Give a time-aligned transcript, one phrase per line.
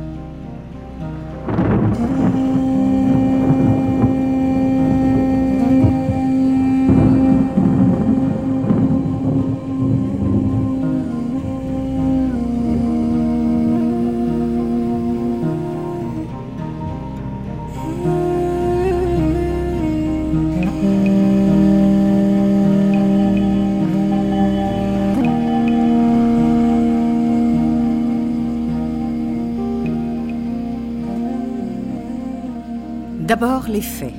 [33.71, 34.13] les faits.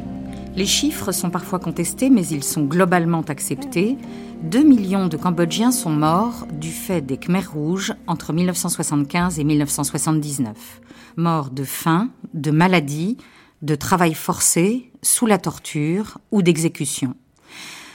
[0.57, 3.99] Les chiffres sont parfois contestés, mais ils sont globalement acceptés.
[4.45, 10.81] 2 millions de Cambodgiens sont morts du fait des Khmers rouges entre 1975 et 1979.
[11.17, 13.19] Morts de faim, de maladie,
[13.61, 17.15] de travail forcé, sous la torture ou d'exécution.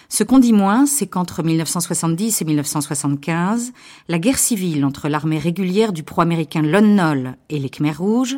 [0.10, 3.74] Ce qu'on dit moins, c'est qu'entre 1970 et 1975,
[4.08, 8.38] la guerre civile entre l'armée régulière du pro-américain Lon Nol et les Khmers rouges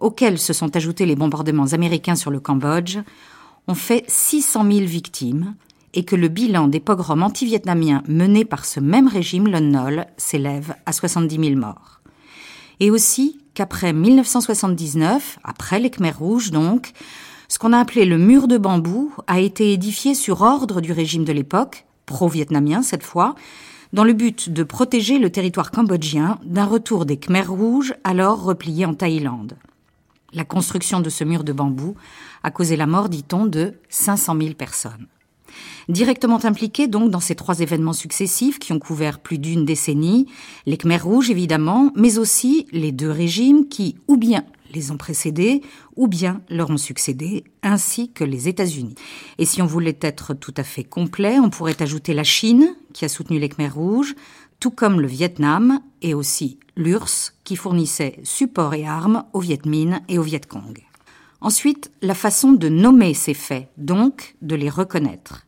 [0.00, 2.98] auxquels se sont ajoutés les bombardements américains sur le Cambodge,
[3.68, 5.54] ont fait 600 000 victimes
[5.94, 10.74] et que le bilan des pogroms anti-vietnamiens menés par ce même régime Lon Nol s'élève
[10.86, 12.00] à 70 000 morts.
[12.78, 16.92] Et aussi qu'après 1979, après les Khmers rouges donc,
[17.48, 21.24] ce qu'on a appelé le mur de bambou a été édifié sur ordre du régime
[21.24, 23.34] de l'époque, pro-vietnamien cette fois,
[23.92, 28.86] dans le but de protéger le territoire cambodgien d'un retour des Khmers rouges alors repliés
[28.86, 29.54] en Thaïlande.
[30.32, 31.96] La construction de ce mur de bambou
[32.42, 35.06] a causé la mort, dit-on, de 500 000 personnes.
[35.88, 40.26] Directement impliqués donc dans ces trois événements successifs qui ont couvert plus d'une décennie,
[40.66, 45.62] les Khmers rouges évidemment, mais aussi les deux régimes qui ou bien les ont précédés
[45.96, 48.94] ou bien leur ont succédé, ainsi que les États-Unis.
[49.38, 53.04] Et si on voulait être tout à fait complet, on pourrait ajouter la Chine, qui
[53.04, 54.14] a soutenu les Khmers rouges,
[54.60, 60.00] tout comme le Vietnam et aussi l'URSS qui fournissait support et armes aux Viet Minh
[60.08, 60.78] et aux Viet Cong.
[61.40, 65.46] Ensuite, la façon de nommer ces faits, donc de les reconnaître.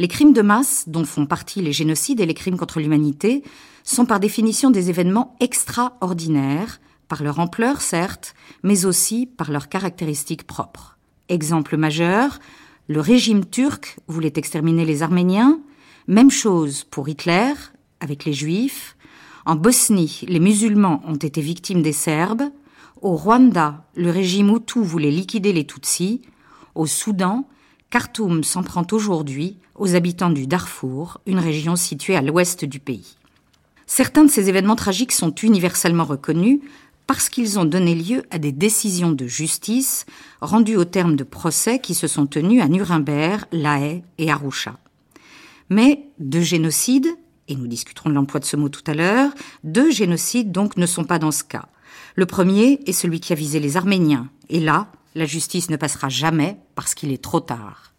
[0.00, 3.44] Les crimes de masse, dont font partie les génocides et les crimes contre l'humanité,
[3.84, 10.46] sont par définition des événements extraordinaires, par leur ampleur certes, mais aussi par leurs caractéristiques
[10.46, 10.98] propres.
[11.28, 12.40] Exemple majeur,
[12.88, 15.60] le régime turc voulait exterminer les Arméniens,
[16.08, 17.52] même chose pour Hitler,
[18.02, 18.96] avec les Juifs.
[19.46, 22.42] En Bosnie, les musulmans ont été victimes des Serbes.
[23.00, 26.20] Au Rwanda, le régime Hutu voulait liquider les Tutsis.
[26.74, 27.48] Au Soudan,
[27.90, 33.16] Khartoum s'en prend aujourd'hui aux habitants du Darfour, une région située à l'ouest du pays.
[33.86, 36.60] Certains de ces événements tragiques sont universellement reconnus
[37.06, 40.06] parce qu'ils ont donné lieu à des décisions de justice
[40.40, 44.78] rendues au terme de procès qui se sont tenus à Nuremberg, La Haye et Arusha.
[45.68, 47.08] Mais de génocide,
[47.48, 49.30] et nous discuterons de l'emploi de ce mot tout à l'heure,
[49.64, 51.66] deux génocides donc ne sont pas dans ce cas.
[52.14, 56.08] Le premier est celui qui a visé les Arméniens, et là, la justice ne passera
[56.08, 57.92] jamais parce qu'il est trop tard.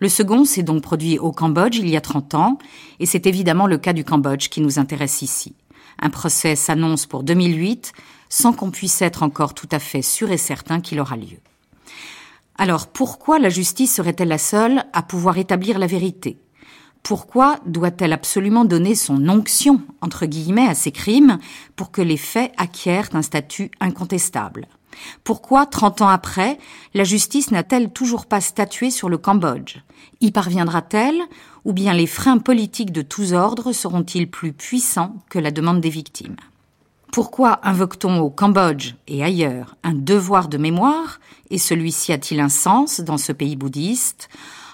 [0.00, 2.58] Le second s'est donc produit au Cambodge il y a 30 ans,
[2.98, 5.54] et c'est évidemment le cas du Cambodge qui nous intéresse ici.
[6.00, 7.92] Un procès s'annonce pour 2008
[8.28, 11.38] sans qu'on puisse être encore tout à fait sûr et certain qu'il aura lieu.
[12.56, 16.38] Alors pourquoi la justice serait-elle la seule à pouvoir établir la vérité?
[17.02, 21.38] Pourquoi doit-elle absolument donner son onction, entre guillemets, à ces crimes
[21.74, 24.68] pour que les faits acquièrent un statut incontestable?
[25.24, 26.58] Pourquoi, trente ans après,
[26.94, 29.78] la justice n'a-t-elle toujours pas statué sur le Cambodge?
[30.20, 31.20] Y parviendra-t-elle?
[31.64, 35.90] Ou bien les freins politiques de tous ordres seront-ils plus puissants que la demande des
[35.90, 36.36] victimes?
[37.12, 41.20] Pourquoi invoque-t-on au Cambodge et ailleurs un devoir de mémoire?
[41.50, 44.28] Et celui-ci a-t-il un sens dans ce pays bouddhiste?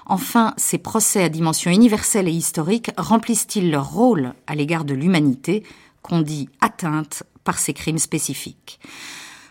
[0.09, 5.65] Enfin, ces procès à dimension universelle et historique remplissent-ils leur rôle à l'égard de l'humanité
[6.01, 8.81] qu'on dit atteinte par ces crimes spécifiques?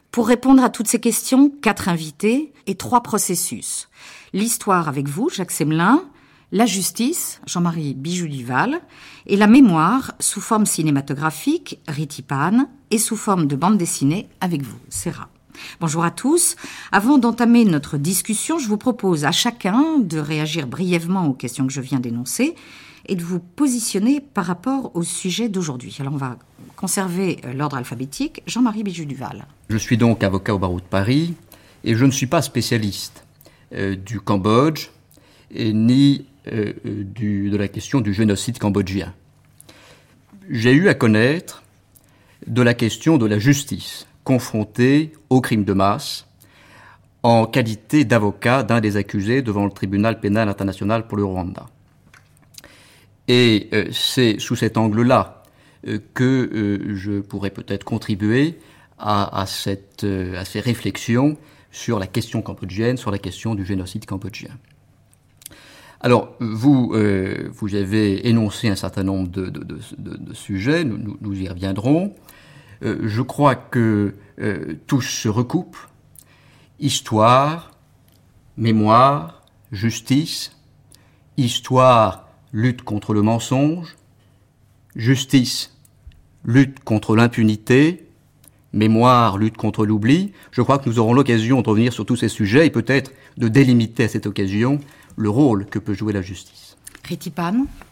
[0.09, 3.88] Pour répondre à toutes ces questions, quatre invités et trois processus.
[4.33, 6.04] L'histoire avec vous, Jacques Semelin,
[6.51, 8.81] la justice, Jean-Marie Bijou-Duval,
[9.27, 14.80] et la mémoire sous forme cinématographique, Ritipan, et sous forme de bande dessinée avec vous,
[14.89, 15.30] Serra.
[15.80, 16.56] Bonjour à tous.
[16.92, 21.74] Avant d'entamer notre discussion, je vous propose à chacun de réagir brièvement aux questions que
[21.74, 22.56] je viens d'énoncer
[23.07, 25.95] et de vous positionner par rapport au sujet d'aujourd'hui.
[26.00, 26.38] Alors on va
[26.75, 28.44] conserver euh, l'ordre alphabétique.
[28.48, 29.48] Jean-Marie Bijou-Duval.
[29.69, 31.33] Je suis donc avocat au barreau de Paris
[31.83, 33.24] et je ne suis pas spécialiste
[33.74, 34.89] euh, du Cambodge,
[35.51, 39.13] ni de la question du génocide cambodgien.
[40.50, 41.63] J'ai eu à connaître
[42.45, 46.27] de la question de la justice confrontée au crime de masse
[47.24, 51.68] en qualité d'avocat d'un des accusés devant le tribunal pénal international pour le Rwanda.
[53.29, 55.44] Et euh, c'est sous cet angle-là
[55.88, 58.59] euh, que euh, je pourrais peut-être contribuer
[59.00, 61.38] à, cette, à ces réflexions
[61.71, 64.51] sur la question cambodgienne, sur la question du génocide cambodgien.
[66.01, 66.95] Alors, vous,
[67.51, 72.15] vous avez énoncé un certain nombre de, de, sujets, nous, y reviendrons.
[72.81, 74.15] Je crois que
[74.88, 75.77] tous se recoupent
[76.79, 77.71] histoire,
[78.57, 80.51] mémoire, justice,
[81.38, 83.95] histoire, lutte contre le mensonge,
[84.95, 85.77] justice,
[86.45, 88.07] lutte contre l'impunité,
[88.74, 90.33] mémoire, lutte contre l'oubli.
[90.51, 93.47] Je crois que nous aurons l'occasion de revenir sur tous ces sujets et peut-être de
[93.47, 94.79] délimiter à cette occasion
[95.15, 96.66] le rôle que peut jouer la justice.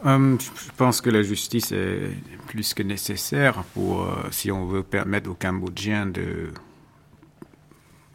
[0.05, 2.11] Euh, Je pense que la justice est
[2.47, 6.49] plus que nécessaire pour, euh, si on veut permettre aux Cambodgiens de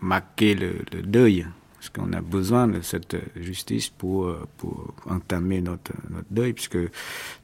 [0.00, 5.92] marquer le, deuil, parce qu'on a besoin de cette justice pour, euh, pour entamer notre,
[6.10, 6.78] notre deuil, puisque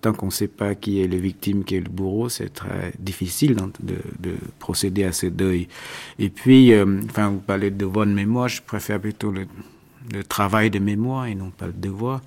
[0.00, 2.93] tant qu'on ne sait pas qui est le victime, qui est le bourreau, c'est très
[2.99, 5.69] difficile de, de, procéder à ce deuil.
[6.19, 9.47] Et puis, euh, enfin, vous parlez de devoir de mémoire, je préfère plutôt le,
[10.29, 12.20] travail de mémoire et non pas le devoir.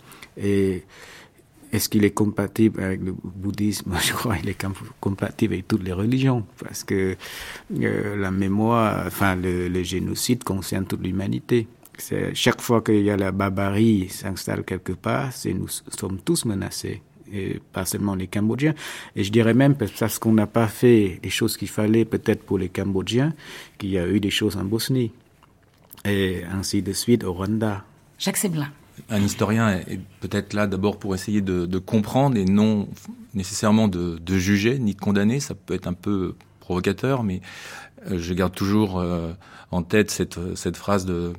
[1.72, 4.66] Est-ce qu'il est compatible avec le bouddhisme Je crois qu'il est
[5.00, 7.16] compatible avec toutes les religions, parce que
[7.80, 11.68] euh, la mémoire, enfin le, génocide concerne toute l'humanité.
[12.34, 17.02] Chaque fois qu'il y a la barbarie s'installe quelque part, nous sommes tous menacés
[17.32, 18.74] et pas seulement les Cambodgiens.
[19.18, 22.58] Et je dirais même parce qu'on n'a pas fait les choses qu'il fallait peut-être pour
[22.58, 23.34] les Cambodgiens,
[23.78, 25.12] qu'il y a eu des choses en Bosnie
[26.06, 27.84] et ainsi de suite au Rwanda.
[28.18, 28.72] Jacques Seblin
[29.10, 32.88] un historien est peut-être là d'abord pour essayer de, comprendre et non
[33.34, 35.40] nécessairement de, juger ni de condamner.
[35.40, 37.42] Ça peut être un peu provocateur, mais
[38.10, 39.32] euh, je garde toujours euh,
[39.72, 41.34] en tête cette, cette phrase de,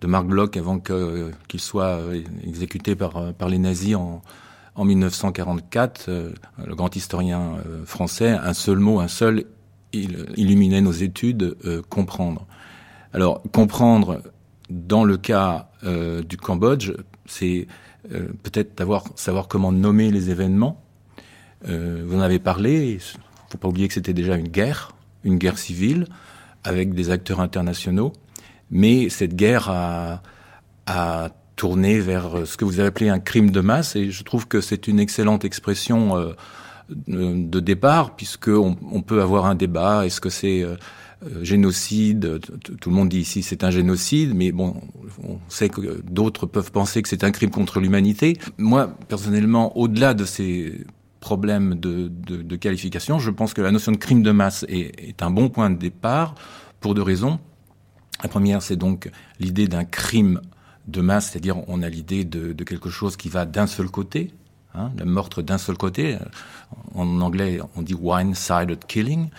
[0.00, 4.22] de Marc Bloch avant qu'il soit euh, exécuté par, par les nazis en,
[4.74, 6.10] en 1944.
[6.66, 7.54] Le grand historien
[7.86, 9.44] français, un seul mot, un seul,
[9.92, 11.56] il illuminait nos études,
[11.88, 12.46] comprendre.
[13.14, 14.20] Alors, comprendre
[14.70, 16.92] dans le cas euh, du Cambodge,
[17.26, 17.66] c'est
[18.12, 18.82] euh, peut-être
[19.16, 20.82] savoir comment nommer les événements.
[21.68, 22.92] Euh, vous en avez parlé.
[22.92, 23.00] Il
[23.50, 24.92] faut pas oublier que c'était déjà une guerre,
[25.24, 26.06] une guerre civile
[26.64, 28.12] avec des acteurs internationaux.
[28.70, 30.22] Mais cette guerre a,
[30.86, 34.48] a tourné vers ce que vous avez appelé un crime de masse, et je trouve
[34.48, 36.34] que c'est une excellente expression
[36.88, 40.04] de départ, puisque on, on, peut avoir un débat.
[40.04, 40.66] Est-ce que c'est
[41.24, 42.40] euh, génocide,
[42.78, 44.74] tout le monde dit ici c'est un génocide, mais bon,
[45.24, 48.38] on sait que d'autres peuvent penser que c'est un crime contre l'humanité.
[48.58, 50.84] Moi, personnellement, au-delà de ces
[51.20, 55.30] problèmes de, de, qualification, je pense que la notion de crime de masse est, un
[55.30, 56.34] bon point de départ
[56.80, 57.40] pour deux raisons.
[58.22, 59.10] La première, c'est donc
[59.40, 60.42] l'idée d'un crime
[60.86, 64.32] de masse, c'est-à-dire on a l'idée de, de, quelque chose qui va d'un seul côté,
[64.74, 66.18] hein, le meurtre d'un seul côté.
[66.94, 69.30] En anglais, on dit one-sided killing.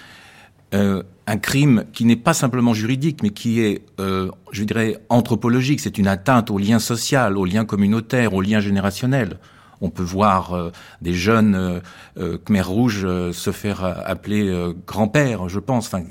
[0.74, 5.82] Euh, un crime qui n'est pas simplement juridique, mais qui est, euh, je dirais, anthropologique.
[5.82, 9.38] C'est une atteinte au lien social, au lien communautaire, au lien générationnel.
[9.82, 10.72] On peut voir euh,
[11.02, 11.80] des jeunes euh,
[12.18, 15.88] euh Khmer rouges se faire appeler grand-père, je pense.
[15.88, 16.04] Enfin,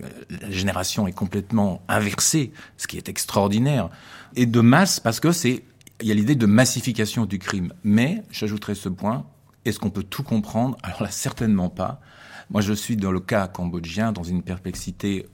[0.43, 3.89] la génération est complètement inversée, ce qui est extraordinaire.
[4.37, 5.65] Et de masse, parce que c'est,
[6.03, 7.73] il y a l'idée de massification du crime.
[7.85, 9.25] Mais, j'ajouterai ce point,
[9.65, 10.77] est-ce qu'on peut tout comprendre?
[10.83, 12.01] Alors là, certainement pas.
[12.51, 15.27] Moi, je suis dans le cas cambodgien dans une perplexité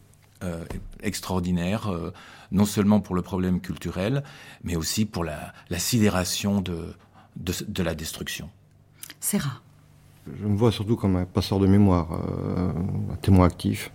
[0.42, 0.64] euh,
[1.02, 2.12] extraordinaire, euh,
[2.50, 4.25] non seulement pour le problème culturel,
[4.64, 6.95] mais aussi pour la, sidération de,
[7.37, 8.49] de, la destruction.
[9.21, 9.61] Serra.
[10.26, 12.73] Je me vois surtout comme un passeur de mémoire, euh,
[13.12, 13.92] un témoin actif,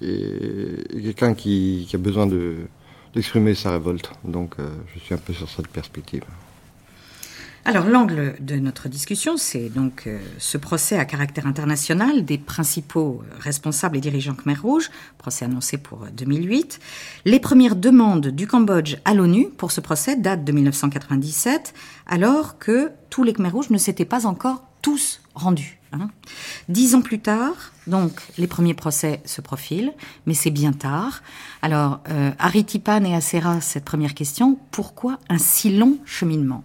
[0.00, 4.12] et, quelqu'un qui, a besoin d'exprimer sa révolte.
[4.24, 4.56] Donc
[4.94, 6.24] je suis un peu sur cette perspective.
[7.64, 13.22] Alors l'angle de notre discussion, c'est donc euh, ce procès à caractère international des principaux
[13.22, 16.80] euh, responsables et dirigeants Khmer Rouge, procès annoncé pour 2008.
[16.80, 21.72] Euh, Les premières demandes du Cambodge à l'ONU pour ce procès datent de 1997,
[22.08, 25.78] alors que tous les Khmer Rouges ne s'étaient pas encore tous rendus.
[25.92, 26.10] Hein.
[26.68, 29.92] Dix ans plus tard, donc les premiers procès se profilent,
[30.26, 31.22] mais c'est bien tard.
[31.62, 36.64] Alors, euh, et Acera, cette première question, pourquoi un si long cheminement?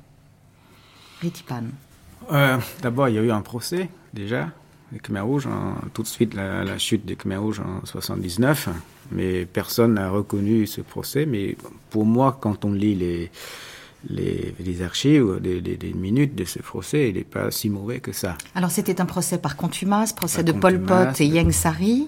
[2.31, 4.49] Euh, D'abord, il y a eu un procès, déjà,
[4.91, 5.47] des Khmer Rouges,
[5.93, 8.69] tout de suite la, chute des Khmer Rouges en 79,
[9.11, 11.25] mais personne n'a reconnu ce procès.
[11.25, 11.57] Mais
[11.89, 13.31] pour moi, quand on lit les,
[14.09, 18.11] les, les archives, des, des, minutes de ce procès, il n'est pas si mauvais que
[18.11, 18.37] ça.
[18.55, 22.07] Alors c'était un procès par contumace, procès de Pol Pot et Yang Sari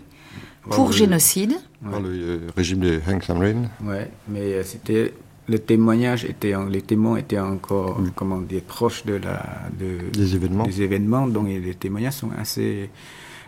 [0.70, 1.56] pour génocide.
[1.82, 3.64] Dans le euh, régime de Heng Samrin.
[3.84, 5.14] Ouais, mais euh, c'était
[5.50, 9.44] le témoignage était, les témoins étaient encore, comment dire, proches de la,
[9.80, 10.64] de, des événements.
[10.66, 12.90] Des événements, donc les témoignages sont assez,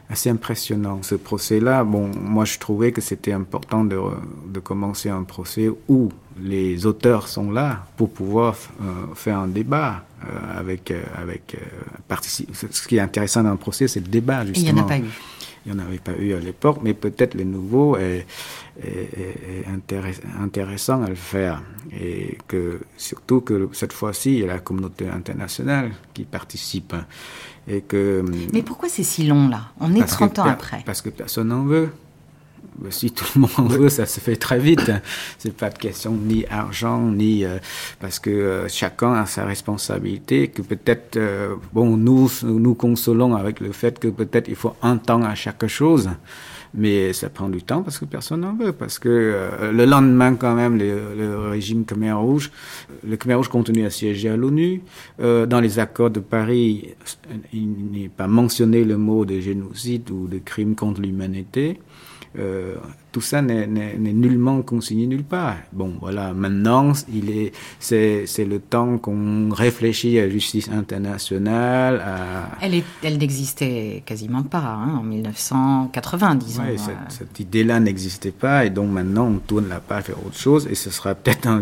[0.09, 0.99] assez impressionnants.
[1.03, 3.99] Ce procès-là, bon, moi je trouvais que c'était important de,
[4.47, 10.03] de, commencer un procès où les auteurs sont là pour pouvoir euh, faire un débat
[10.23, 11.55] euh, avec, euh, avec
[12.31, 14.69] Ce qui est intéressant dans un procès, c'est le débat, justement.
[14.69, 15.09] il n'y en a pas eu.
[15.65, 18.25] Il n'y en avait pas eu à l'époque, mais peut-être le nouveau est,
[18.83, 19.65] est,
[20.41, 21.61] intéressant à le faire.
[21.91, 26.95] Et que surtout que cette fois-ci, il y a la communauté internationale qui participe.
[27.67, 29.71] Et que, mais pourquoi c'est si long là?
[29.79, 30.81] On est 30 ans après.
[30.85, 31.89] Parce que personne n'en veut
[32.89, 34.91] si tout le monde veut, ça se fait très vite.
[35.37, 37.57] C'est pas de question ni argent ni euh,
[37.99, 40.47] parce que euh, chacun a sa responsabilité.
[40.47, 44.97] Que peut-être euh, bon nous nous consolons avec le fait que peut-être il faut un
[44.97, 46.09] temps à chaque chose,
[46.73, 48.71] mais ça prend du temps parce que personne n'en veut.
[48.71, 52.51] Parce que le lendemain quand même le, régime Khmer Rouge,
[53.07, 54.81] le Khmer Rouge continue à siéger à l'ONU.
[55.19, 56.95] dans les accords de Paris,
[57.53, 61.79] il n'est pas mentionné le mot de génocide ou de crime contre l'humanité.
[62.39, 62.75] Euh,
[63.11, 65.57] tout ça n'est nullement consigné nulle part.
[65.73, 71.99] Bon, voilà, maintenant, il est, c'est, le temps qu'on réfléchit à la justice internationale.
[71.99, 72.57] À...
[72.61, 76.63] Elle, est, elle n'existait quasiment pas hein, en 1980, disons.
[76.77, 76.93] cette, euh.
[77.09, 80.75] cette idée-là n'existait pas, et donc maintenant, on tourne la page vers autre chose, et
[80.75, 81.61] ce sera peut-être un,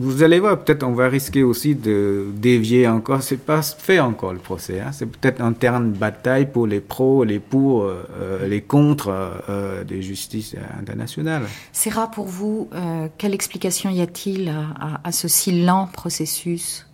[0.00, 3.22] vous allez voir, peut-être on va risquer aussi de dévier encore.
[3.22, 4.80] C'est pas fait encore le procès.
[4.80, 4.92] Hein.
[4.92, 9.08] C'est peut-être un terrain de bataille pour les pros, les pour, euh, euh, les contre
[9.48, 11.42] euh, des justices internationales.
[11.72, 12.70] C'est rare pour vous.
[13.18, 14.54] quelle explication y a-t-il
[15.04, 16.86] à, ce si lent processus?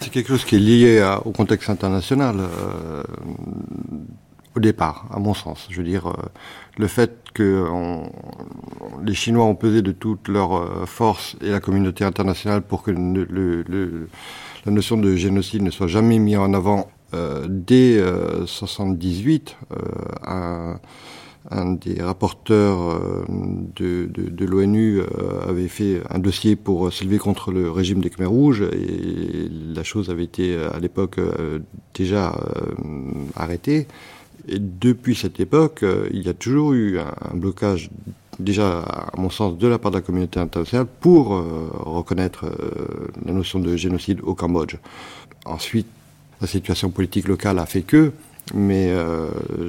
[0.00, 2.36] C'est quelque chose qui est lié au contexte international
[4.56, 5.66] au départ, à mon sens.
[5.70, 6.12] Je veux dire,
[6.76, 7.66] le fait que
[9.04, 12.90] les Chinois ont pesé de toute leur euh, force et la communauté internationale pour que
[12.90, 20.74] la notion de génocide ne soit jamais mise en avant euh, dès 1978, euh,
[21.50, 22.98] un, des rapporteurs
[23.76, 24.08] de,
[24.46, 25.02] l'ONU
[25.46, 30.08] avait fait un dossier pour s'élever contre le régime des Khmer rouges et la chose
[30.08, 31.20] avait été à l'époque
[31.92, 32.34] déjà
[33.36, 33.86] arrêtée.
[34.48, 37.90] Et depuis cette époque, euh, il y a toujours eu un, blocage,
[38.38, 43.08] déjà à mon sens, de la part de la communauté internationale pour euh, reconnaître euh,
[43.24, 44.76] la notion de génocide au Cambodge.
[45.46, 45.86] Ensuite,
[46.40, 48.12] la situation politique locale a fait que,
[48.52, 48.92] mais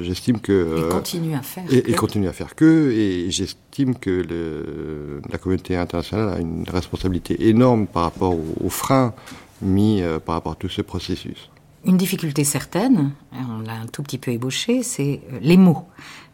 [0.02, 0.86] j'estime que...
[0.86, 1.90] Et continue à faire et, que.
[1.90, 7.48] Et continue à faire que, et j'estime que le, la communauté internationale a une responsabilité
[7.48, 9.14] énorme par rapport aux, freins
[9.62, 11.48] mis par rapport à tout ce processus.
[11.86, 15.84] Une difficulté certaine, on l'a un tout petit peu ébauché, c'est euh, les mots,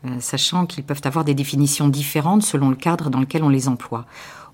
[0.06, 3.68] euh, sachant qu'ils peuvent avoir des définitions différentes selon le cadre dans lequel on les
[3.68, 4.06] emploie.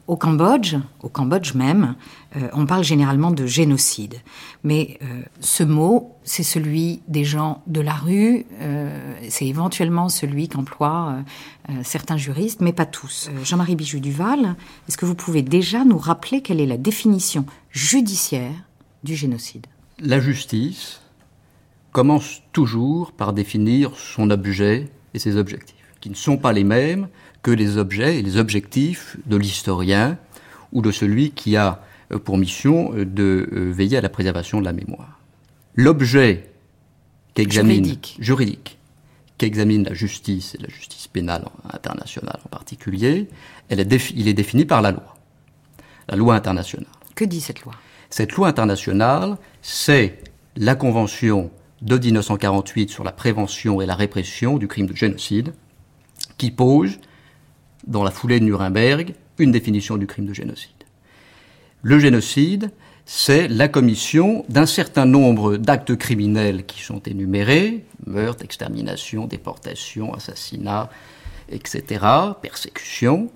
[0.09, 0.75] Au Cambodge,
[1.05, 1.95] au Cambodge même,
[2.35, 4.17] euh, on parle généralement de génocide.
[4.65, 4.99] Mais
[5.39, 8.47] ce mot, c'est celui des gens de la rue,
[9.29, 11.19] c'est éventuellement celui qu'emploient
[11.85, 13.31] certains juristes, mais pas tous.
[13.45, 14.57] Jean-Marie Bijou-Duval,
[14.89, 18.55] est-ce que vous pouvez déjà nous rappeler quelle est la définition judiciaire
[19.05, 19.67] du génocide?
[20.01, 21.01] La justice
[21.93, 27.09] commence toujours par définir son objet et ses objectifs, qui ne sont pas les mêmes
[27.43, 30.19] que les objets et les objectifs de l'historien
[30.73, 34.61] ou de celui qui a euh, pour mission euh, de euh, veiller à la préservation
[34.61, 35.19] de la mémoire.
[35.75, 36.51] L'objet
[37.35, 38.79] qu'examine juridique, juridique
[39.39, 43.29] qu'examine la justice et la justice pénale internationale en particulier,
[43.69, 45.17] elle est il est défini par la loi,
[46.09, 46.89] la loi internationale.
[47.15, 47.75] Que dit cette loi?
[48.11, 49.37] Cette loi internationale,
[49.71, 50.17] c'est
[50.57, 51.51] la Convention
[51.83, 55.53] de 1948 sur la prévention et la répression du crime de génocide,
[56.39, 56.99] qui pose,
[57.87, 60.71] dans la foulée de Nuremberg, une définition du crime de génocide.
[61.83, 62.71] Le génocide,
[63.05, 70.89] c'est la commission d'un certain nombre d'actes criminels qui sont énumérés, meurtre, extermination, déportation, assassinat,
[71.51, 72.07] etc.,
[72.41, 73.31] persécution,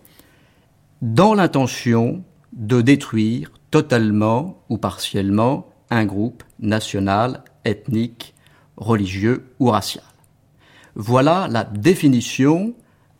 [1.02, 2.24] dans l'intention
[2.54, 8.34] de détruire totalement ou partiellement un groupe national, ethnique,
[8.76, 10.04] religieux ou racial.
[10.94, 12.74] Voilà la définition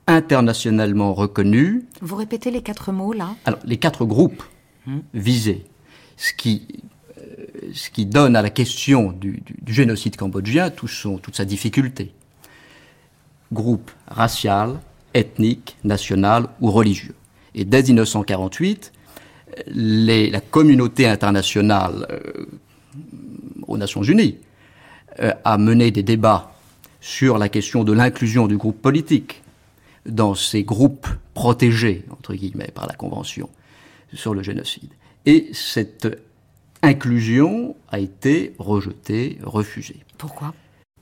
[0.07, 1.85] internationalement reconnue.
[2.01, 4.43] Vous répétez les quatre mots là Alors, les quatre groupes
[4.87, 5.01] hmm.
[5.15, 5.65] visés,
[6.17, 6.67] ce qui,
[7.19, 12.13] euh, ce qui donne à la question du, génocide cambodgien tout son, toute sa difficulté.
[13.53, 14.81] Groupe racial,
[15.13, 17.15] ethnique, national ou religieux.
[17.55, 18.93] Et dès 1948,
[19.67, 22.47] la communauté internationale euh,
[23.67, 24.37] aux Nations Unies
[25.21, 26.53] euh, a mené des débats
[27.01, 29.43] sur la question de l'inclusion du groupe politique
[30.07, 33.49] dans ces groupes protégés, entre guillemets, par la Convention
[34.13, 34.91] sur le génocide.
[35.27, 36.09] Et cette
[36.83, 40.01] inclusion a été rejetée, refusée.
[40.19, 40.55] Pourquoi?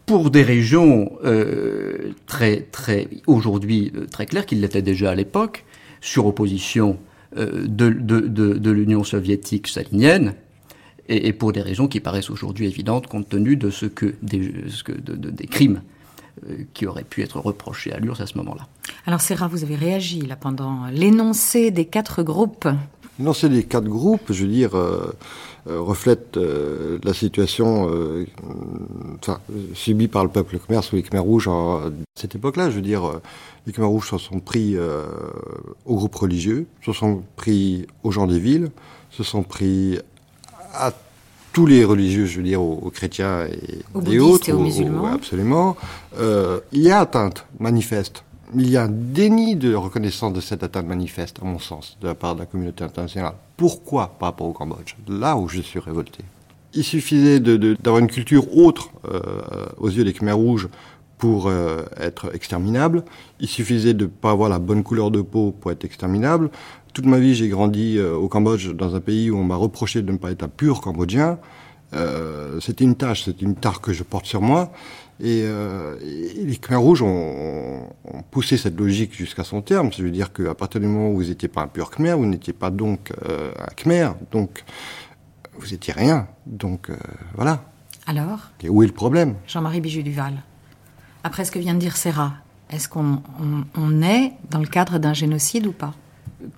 [0.07, 5.65] Pour des régions euh, très, très, aujourd'hui très claires, qu'il l'était déjà à l'époque,
[6.01, 6.99] sur opposition
[7.37, 10.35] de, de, de, de l'Union soviétique stalinienne,
[11.09, 14.53] et, et, pour des raisons qui paraissent aujourd'hui évidentes compte tenu de ce que des,
[14.69, 15.83] ce que, des crimes
[16.49, 18.69] euh, qui auraient pu être reprochés à l'URSS à ce moment-là.
[19.07, 22.69] Alors Serra, vous avez réagi là pendant l'énoncé des quatre groupes.
[23.19, 25.13] L'énoncé des quatre groupes, je veux dire, euh,
[25.69, 28.27] euh, reflète euh, la situation euh,
[29.21, 29.41] enfin,
[29.75, 32.71] subie par le peuple khmer sous les Khmer rouges à cette époque-là.
[32.71, 33.21] Je veux dire,
[33.67, 34.77] les Khmer rouges se sont pris
[35.87, 38.71] aux groupes religieux, se sont pris aux gens des villes,
[39.11, 39.99] se sont pris
[40.75, 40.93] à
[41.53, 44.63] tous les religieux, je veux dire, aux, aux chrétiens et, aux autres, et aux, aux
[44.63, 45.07] musulmans.
[45.07, 45.77] absolument.
[46.19, 48.25] Euh, il y a atteinte manifeste.
[48.55, 52.09] Il y a un déni de reconnaissance de cette atteinte manifeste, à mon sens, de
[52.09, 53.35] la part de la communauté internationale.
[53.57, 54.97] Pourquoi par rapport au Cambodge?
[55.09, 56.25] Là où je suis révolté.
[56.73, 59.21] Il suffisait d'avoir une culture autre euh,
[59.79, 60.69] aux yeux des Khmer rouges
[61.21, 63.05] pour euh, être exterminable.
[63.41, 66.51] Il suffisait de ne pas avoir la bonne couleur de peau pour être exterminable.
[66.95, 70.01] Toute ma vie, j'ai grandi euh, au Cambodge, dans un pays où on m'a reproché
[70.01, 71.39] de ne pas être un pur Cambodgien.
[71.93, 74.73] Euh, c'était une tâche, c'était une tare que je porte sur moi.
[75.23, 79.93] Et, et les Khmer rouges ont, ont, poussé cette logique jusqu'à son terme.
[79.93, 82.25] Ça veut dire qu'à partir du moment où vous n'étiez pas un pur Khmer, vous
[82.25, 84.65] n'étiez pas donc un Khmer, donc
[85.59, 86.27] vous étiez rien.
[86.47, 86.91] Donc
[87.35, 87.63] voilà.
[88.07, 88.49] Alors?
[88.63, 89.35] Et où est le problème?
[89.47, 90.43] Jean-Marie Bijou-Duval,
[91.25, 92.35] après ce que vient de dire Serra,
[92.71, 95.95] est-ce qu'on on, on est dans le cadre d'un génocide ou pas?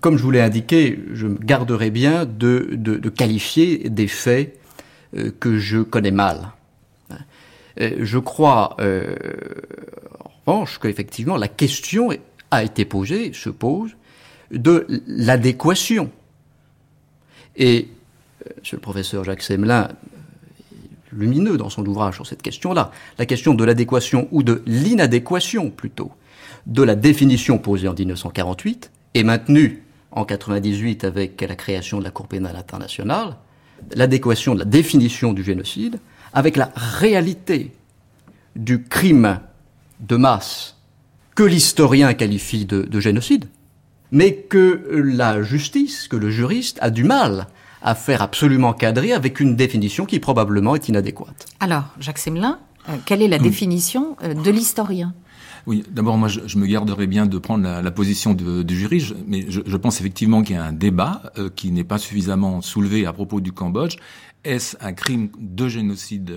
[0.01, 4.59] Comme je vous l'ai indiqué, je me garderai bien de, qualifier des faits
[5.17, 6.53] euh, que je connais mal.
[7.81, 9.17] Euh, je crois, euh,
[10.21, 12.11] en revanche, qu'effectivement, la question
[12.51, 13.97] a été posée, se pose,
[14.53, 16.11] de l'adéquation.
[17.57, 17.89] Et
[18.59, 19.89] Monsieur le professeur Jacques Semelin,
[21.13, 26.13] lumineux dans son ouvrage sur cette question-là, la question de l'adéquation ou de l'inadéquation plutôt
[26.67, 32.11] de la définition posée en 1948 et maintenue en 98 avec la création de la
[32.11, 33.37] Cour pénale internationale,
[33.95, 35.99] l'adéquation de la définition du génocide
[36.33, 37.73] avec la réalité
[38.57, 39.41] du crime
[40.01, 40.77] de masse
[41.35, 43.47] que l'historien qualifie de, de, génocide,
[44.11, 47.47] mais que la justice, que le juriste a du mal
[47.83, 51.47] à faire absolument cadrer avec une définition qui probablement est inadéquate.
[51.61, 53.43] Alors, Jacques Semelin, euh, quelle est la mmh.
[53.43, 55.15] définition euh, de l'historien?
[55.67, 58.77] Oui, d'abord, moi, je, je, me garderais bien de prendre la, la position de, du
[58.77, 61.85] jury, je, mais je, je, pense effectivement qu'il y a un débat euh, qui n'est
[61.85, 63.97] pas suffisamment soulevé à propos du Cambodge.
[64.45, 66.33] Est-ce un crime de génocide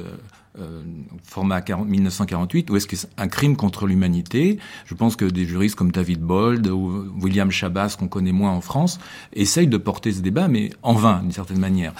[0.59, 0.83] euh,
[1.23, 4.59] format 40, 1948 ou est-ce que un crime contre l'humanité?
[4.85, 8.61] Je pense que des juristes comme David Bold ou William Chabas, qu'on connaît moins en
[8.61, 8.99] France,
[9.33, 11.93] essayent de porter ce débat, mais en vain, d'une certaine manière.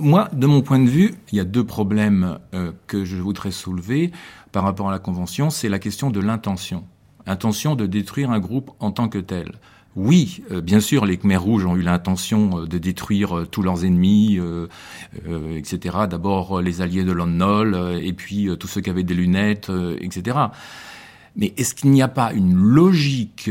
[0.00, 3.50] Moi, de mon point de vue, il y a deux problèmes euh, que je voudrais
[3.50, 4.12] soulever
[4.52, 5.50] par rapport à la Convention.
[5.50, 6.84] C'est la question de l'intention.
[7.26, 9.58] Intention de détruire un groupe en tant que tel.
[9.96, 13.62] Oui, euh, bien sûr, les Khmers rouges ont eu l'intention euh, de détruire euh, tous
[13.62, 14.38] leurs ennemis,
[15.56, 15.96] etc.
[16.08, 19.70] D'abord les alliés de Lon Nol, et puis tous ceux qui avaient des lunettes,
[20.00, 20.38] etc.
[21.36, 23.50] Mais est-ce qu'il n'y a pas une logique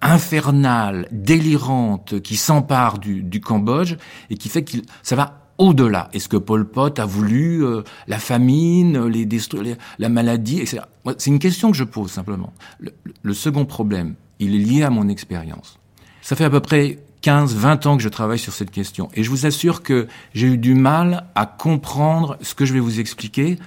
[0.00, 3.96] infernale, délirante, qui s'empare du, Cambodge
[4.30, 6.08] et qui fait que ça va au-delà?
[6.12, 7.62] Est-ce que Pol Pot a voulu
[8.06, 10.82] la famine, les, les la maladie, etc.
[11.18, 12.52] C'est une question que je pose simplement.
[12.78, 15.78] Le, le second problème, il est lié à mon expérience.
[16.22, 19.08] Ça fait à peu près 15, 20 ans que je travaille sur cette question.
[19.14, 22.80] Et je vous assure que j'ai eu du mal à comprendre ce que je vais
[22.80, 23.58] vous expliquer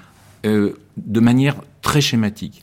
[0.46, 2.62] euh, de manière très schématique.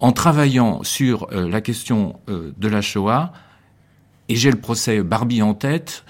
[0.00, 3.32] En travaillant sur euh, la question euh, de la Shoah,
[4.28, 6.04] et j'ai le procès Barbie en tête,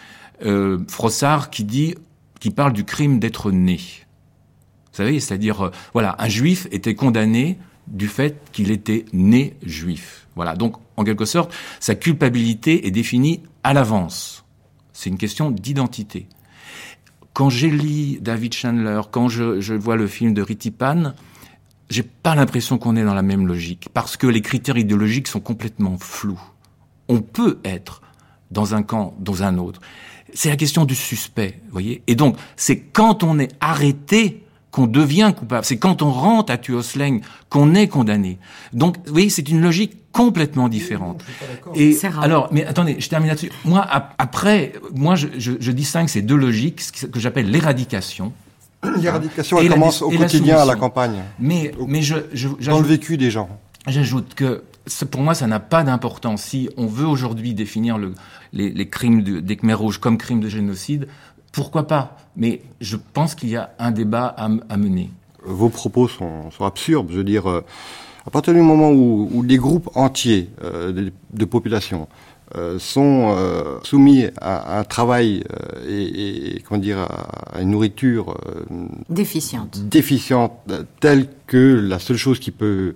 [0.88, 1.94] Frossard qui dit,
[2.40, 3.76] qui parle du crime d'être né.
[3.76, 10.26] Vous savez, c'est-à-dire, voilà, un juif était condamné du fait qu'il était né juif.
[10.34, 10.54] Voilà.
[10.56, 14.44] Donc, en quelque sorte, sa culpabilité est définie à l'avance.
[14.92, 16.28] C'est une question d'identité.
[17.32, 21.12] Quand j'ai lu David Chandler, quand je, je, vois le film de Ritipan,
[21.90, 25.40] j'ai pas l'impression qu'on est dans la même logique, parce que les critères idéologiques sont
[25.40, 26.40] complètement flous.
[27.08, 28.00] On peut être
[28.50, 29.80] dans un camp, dans un autre.
[30.32, 32.02] C'est la question du suspect, voyez.
[32.06, 35.64] Et donc, c'est quand on est arrêté qu'on devient coupable.
[35.64, 38.38] C'est quand on rentre à Tuosleng qu'on est condamné.
[38.72, 41.22] Donc, vous voyez, c'est une logique complètement différente.
[41.74, 43.50] Et alors, mais attendez, je termine là-dessus.
[43.64, 43.86] Moi,
[44.18, 48.32] après, moi, je, je, je distingue ces deux logiques, ce que j'appelle l'éradication.
[49.00, 51.22] L'éradication, elle commence au quotidien à la campagne.
[51.38, 53.48] Mais, mais je, je dans le vécu des gens.
[53.86, 54.62] J'ajoute que
[55.10, 56.42] pour moi, ça n'a pas d'importance.
[56.42, 58.14] Si on veut aujourd'hui définir le,
[58.52, 61.08] les, les, crimes de, des Khmer rouges comme crimes de génocide,
[61.56, 62.18] pourquoi pas?
[62.36, 65.10] Mais je pense qu'il y a un débat à, à, mener.
[65.42, 67.08] Vos propos sont, sont absurdes.
[67.10, 67.64] Je veux dire, euh,
[68.26, 72.08] à partir du moment où, où des groupes entiers euh, de, de, population
[72.56, 77.70] euh, sont euh, soumis à, à, un travail euh, et, et, comment dire à, une
[77.70, 78.36] nourriture
[79.08, 80.52] déficiente, déficiente
[81.00, 82.94] telle que la seule chose qui peut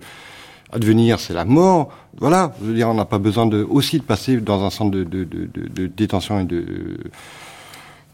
[0.70, 1.88] advenir, c'est la mort.
[2.18, 4.90] Voilà, je veux dire, on n'a pas besoin de aussi de passer dans un centre
[4.90, 6.98] de, de, de, de détention et de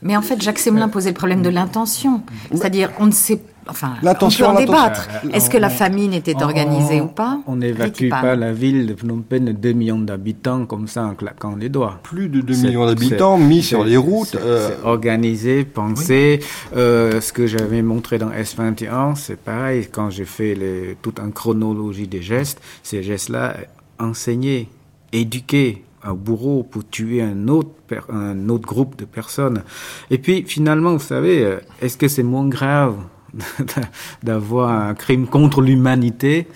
[0.03, 2.23] mais en fait, Jacques Semelin posait le problème de l'intention.
[2.53, 5.09] C'est-à-dire, on ne sait Enfin, on peut en débattre.
[5.33, 8.95] Est-ce que la famine était organisée on, ou pas On n'évacue pas la ville de
[8.95, 11.99] Phnom Penh de 2 millions d'habitants comme ça en claquant les doigts.
[12.03, 14.37] Plus de 2 millions d'habitants mis sur les routes.
[14.37, 14.71] Euh...
[14.85, 16.41] organisé, pensé.
[16.41, 16.47] Oui.
[16.77, 19.89] Euh, ce que j'avais montré dans S21, c'est pareil.
[19.91, 23.57] Quand j'ai fait les, toute une chronologie des gestes, ces gestes-là
[23.99, 24.69] enseignés,
[25.13, 27.71] éduqués, un bourreau pour tuer un autre,
[28.11, 29.63] un autre groupe de personnes.
[30.11, 32.97] Et puis finalement, vous savez, euh, est-ce que c'est moins grave
[34.23, 36.49] d'avoir un crime contre l'humanité?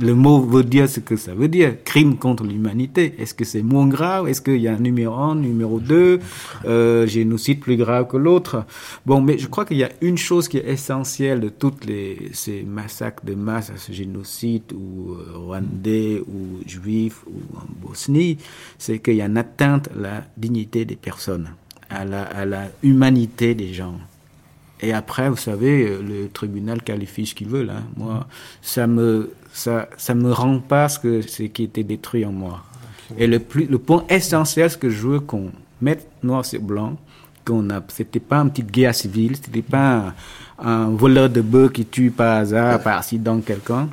[0.00, 3.14] Le mot veut dire ce que ça veut dire, crime contre l'humanité.
[3.18, 4.28] Est-ce que c'est moins grave?
[4.28, 6.20] Est-ce qu'il y a un numéro 1, numéro 2,
[6.64, 8.64] euh, génocide plus grave que l'autre?
[9.06, 11.86] Bon, mais je crois qu'il y a une chose qui est essentielle de toutes
[12.32, 18.38] ces massacres de masse, ce génocide, ou euh, rwandais, ou juifs, ou en Bosnie,
[18.78, 21.50] c'est qu'il y a une atteinte à la dignité des personnes,
[21.90, 23.98] à la, à la humanité des gens.
[24.80, 27.62] Et après, vous savez, le tribunal qualifie ce qu'il veut.
[27.62, 27.82] Là.
[27.96, 28.26] Moi,
[28.60, 32.60] ça me, ça, ça me rend pas ce que ce qui était détruit en moi.
[33.16, 36.96] Et le plus, le point essentiel, ce que je veux qu'on mette noir sur blanc,
[37.44, 40.12] qu'on a, c'était pas une petite guerre civile, c'était pas
[40.58, 43.88] un, un voleur de bœufs qui tue par hasard, par accident quelqu'un.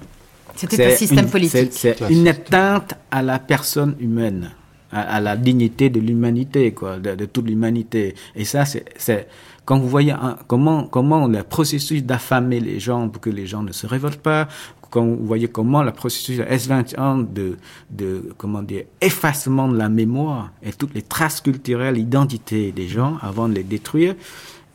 [0.56, 1.70] C'était un système une, politique.
[1.74, 4.50] C'est une atteinte à la personne humaine,
[4.92, 8.16] à, à la dignité de l'humanité, quoi, de, de toute l'humanité.
[8.36, 9.28] Et ça, c'est
[9.66, 13.62] quand vous voyez un, comment, comment le processus d'affamer les gens pour que les gens
[13.62, 14.48] ne se révoltent pas,
[14.92, 17.58] quand vous voyez comment le processus de S21 de,
[17.90, 23.18] de, comment dire, effacement de la mémoire et toutes les traces culturelles, l'identité des gens
[23.22, 24.14] avant de les détruire,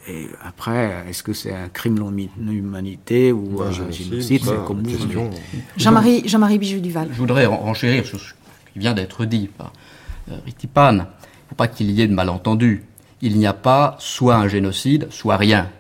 [0.09, 1.98] et après, est-ce que c'est un crime
[2.37, 4.42] d'humanité ou un génocide?
[4.42, 5.31] C'est comme vous
[5.76, 7.09] Jean-Marie Jean Bijou Duval.
[7.12, 8.33] Je voudrais renchérir sur ce
[8.72, 9.72] qui vient d'être dit par
[10.31, 10.92] euh, Ritipan.
[10.92, 11.00] Il ne
[11.48, 12.85] faut pas qu'il y ait de malentendus
[13.22, 15.70] il n'y a pas soit un génocide, soit rien,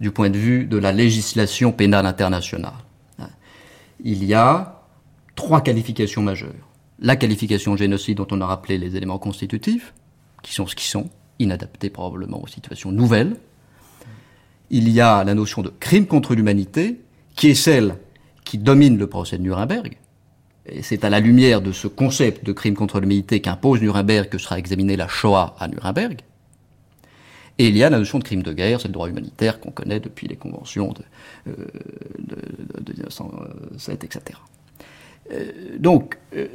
[0.00, 2.72] du point de vue de la législation pénale internationale.
[4.02, 4.82] Il y a
[5.34, 6.68] trois qualifications majeures.
[6.98, 9.94] La qualification de génocide dont on a rappelé les éléments constitutifs,
[10.42, 13.36] qui sont ce qui sont, inadaptés probablement aux situations nouvelles.
[14.70, 17.00] Il y a la notion de crime contre l'humanité,
[17.34, 17.96] qui est celle
[18.44, 19.96] qui domine le procès de Nuremberg.
[20.66, 24.38] Et c'est à la lumière de ce concept de crime contre l'humanité qu'impose Nuremberg que
[24.38, 26.20] sera examinée la Shoah à Nuremberg.
[27.58, 29.70] Et il y a la notion de crime de guerre, c'est le droit humanitaire qu'on
[29.70, 31.02] connaît depuis les conventions de,
[31.50, 31.66] euh,
[32.18, 32.39] de
[33.10, 34.38] 1907, etc.
[35.32, 36.48] Euh, donc, euh,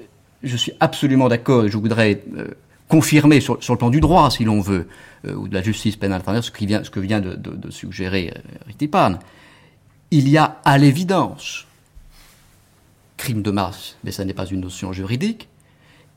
[0.44, 2.48] je suis absolument d'accord je voudrais euh,
[2.90, 4.88] confirmer sur, le plan du droit, si l'on veut,
[5.28, 8.32] ou de la justice pénale ce, qui vient, ce que vient de, de suggérer
[8.68, 9.18] Ritipan.
[10.12, 11.66] Il y a à l'évidence
[13.18, 15.50] crime de masse, mais ça n'est pas une notion juridique,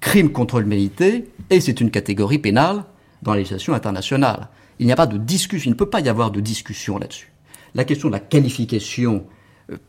[0.01, 2.85] crime contre l'humanité, et c'est une catégorie pénale
[3.23, 4.49] dans la législation internationale.
[4.79, 7.33] Il n'y a pas de discussion, il ne peut pas y avoir de discussion là-dessus.
[7.75, 9.25] La question de la qualification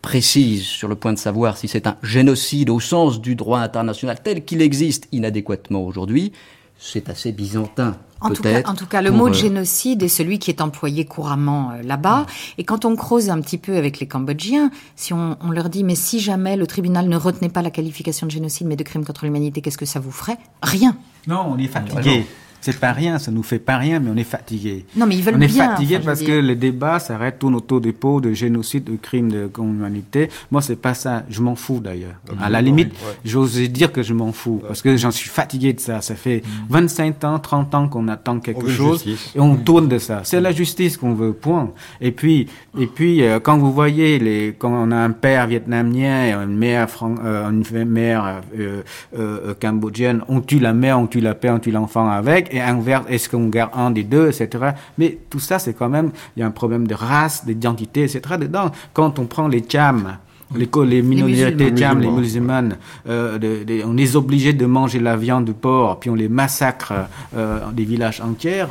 [0.02, 4.20] précise sur le point de savoir si c'est un génocide au sens du droit international
[4.22, 6.34] tel qu'il existe inadéquatement aujourd'hui,
[6.78, 7.98] c'est assez byzantin.
[8.22, 10.60] En tout, cas, en tout cas, le mot de euh, génocide est celui qui est
[10.60, 12.26] employé couramment euh, là-bas.
[12.58, 15.86] Et quand on creuse un petit peu avec les Cambodgiens, si on, on, leur dit
[15.86, 19.06] mais si jamais le tribunal ne retenait pas la qualification de génocide mais de crime
[19.06, 20.38] contre l'humanité, qu'est-ce que ça vous ferait?
[20.62, 20.98] Rien.
[21.28, 22.26] Non, on est fatigué.
[22.62, 24.86] C'est pas rien, ça nous fait pas rien, mais on est fatigué.
[24.95, 27.56] Non, mais ils veulent on est bien, fatigué enfin, parce que le débat s'arrête tourne
[27.56, 30.30] autour des pots de génocide, de crimes de humanité.
[30.52, 31.24] Moi, c'est pas ça.
[31.30, 32.15] Je m'en fous d'ailleurs.
[32.41, 33.17] À la limite, ouais.
[33.26, 36.02] j'ose dire que je m'en fous parce que j'en suis fatigué de ça.
[36.02, 39.98] Ça fait 25 ans, 30 ans qu'on attend quelque on chose et on tourne de
[39.98, 40.22] ça.
[40.24, 41.72] C'est la justice qu'on veut, point.
[42.02, 46.26] Et puis, et puis, euh, quand vous voyez les, quand on a un père vietnamien
[46.26, 46.88] et une mère,
[47.24, 48.82] euh, une mère euh,
[49.17, 52.62] euh, cambodgienne, on tue la mère, on tue la père, on tue l'enfant avec et
[52.62, 54.72] inverse, est-ce qu'on garde un des deux, etc.
[54.98, 58.22] Mais tout ça, c'est quand même, il y a un problème de race, d'identité, etc.
[58.40, 58.72] dedans.
[58.94, 60.18] Quand on prend les chams,
[60.56, 65.00] les, les minorités les musulmans, les musulmanes, euh, de, de, on est obligé de manger
[65.00, 66.94] la viande du porc, puis on les massacre
[67.36, 68.66] euh, des villages entiers.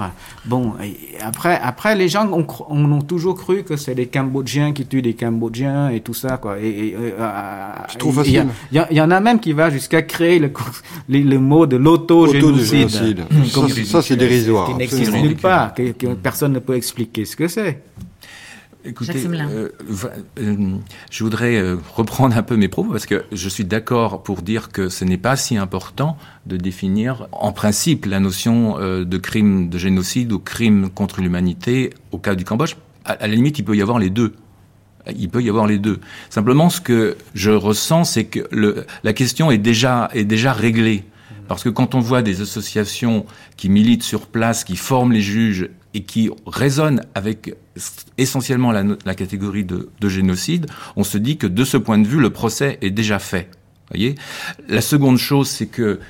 [0.47, 0.75] Bon,
[1.23, 5.03] après, après les gens ont, on ont toujours cru que c'est des Cambodgiens qui tuent
[5.03, 6.59] des Cambodgiens et tout ça, quoi.
[6.61, 8.47] Et, et euh, Je trouve facile.
[8.73, 10.51] Il y, y, en a même qui va jusqu'à créer le,
[11.09, 13.23] le, le mot de l'auto-génocide.
[13.47, 14.69] ça, ça c'est dérisoire.
[14.69, 17.83] Qui n'existe nulle part, que, que personne ne peut expliquer ce que c'est.
[18.85, 19.69] Écoutez, euh,
[20.38, 20.77] euh,
[21.11, 24.71] je voudrais euh, reprendre un peu mes propos parce que je suis d'accord pour dire
[24.71, 29.79] que ce n'est pas si important de définir en principe la notion de crime de
[29.79, 32.77] génocide ou crime contre l'humanité au cas du Cambodge.
[33.05, 34.35] À, à, la limite, il peut y avoir les deux.
[35.17, 35.99] Il peut y avoir les deux.
[36.31, 41.05] Simplement, ce que je ressens, c'est que le, la question est déjà, est déjà réglée.
[41.49, 43.25] Parce que quand on voit des associations
[43.57, 47.55] qui militent sur place, qui forment les juges et qui résonnent avec
[48.17, 52.21] essentiellement la, catégorie de, de, génocide, on se dit que de ce point de vue,
[52.21, 53.51] le procès est déjà fait.
[53.91, 54.17] Voyez?
[54.69, 56.01] La seconde chose, c'est que,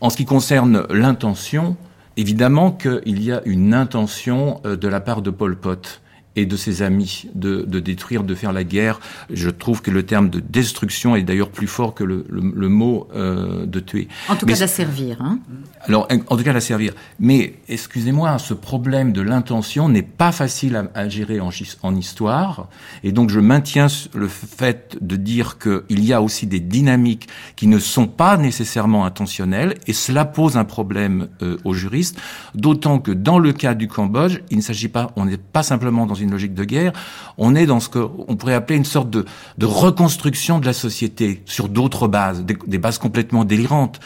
[0.00, 1.76] en ce qui concerne l'intention,
[2.16, 6.00] évidemment qu'il y a une intention de la part de Pol Pot
[6.36, 9.00] et de ses amis de, de, détruire, de faire la guerre.
[9.32, 12.68] Je trouve que le terme de destruction est d'ailleurs plus fort que le, le, le
[12.68, 14.08] mot euh, de tuer.
[14.28, 15.20] En tout Mais, cas, d'asservir.
[15.20, 15.38] Hein
[15.82, 16.92] alors, en tout cas, d'asservir.
[17.18, 21.50] Mais, excusez-moi, ce problème de l'intention n'est pas facile à, à gérer en,
[21.82, 22.68] en, histoire.
[23.02, 27.66] Et donc, je maintiens le fait de dire qu'il y a aussi des dynamiques qui
[27.66, 29.76] ne sont pas nécessairement intentionnelles.
[29.86, 32.20] Et cela pose un problème euh, aux juristes.
[32.54, 36.06] D'autant que dans le cas du Cambodge, il ne s'agit pas, on n'est pas simplement
[36.06, 36.92] dans une une logique de guerre,
[37.38, 39.24] on est dans ce qu'on pourrait appeler une sorte de,
[39.62, 44.00] reconstruction de la société sur d'autres bases, des, bases complètement délirantes.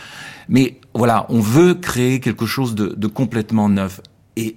[0.49, 4.01] Mais voilà, on veut créer quelque chose de, complètement neuf.
[4.37, 4.57] Et,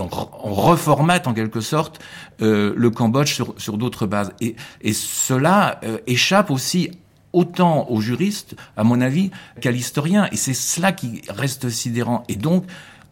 [0.00, 2.00] on, reformate en quelque sorte
[2.42, 4.32] euh, le Cambodge sur, d'autres bases.
[4.40, 6.90] Et, et cela euh, échappe aussi
[7.32, 10.28] autant aux juristes, à mon avis, qu'à l'historien.
[10.32, 12.24] Et c'est cela qui reste sidérant.
[12.28, 12.64] Et donc,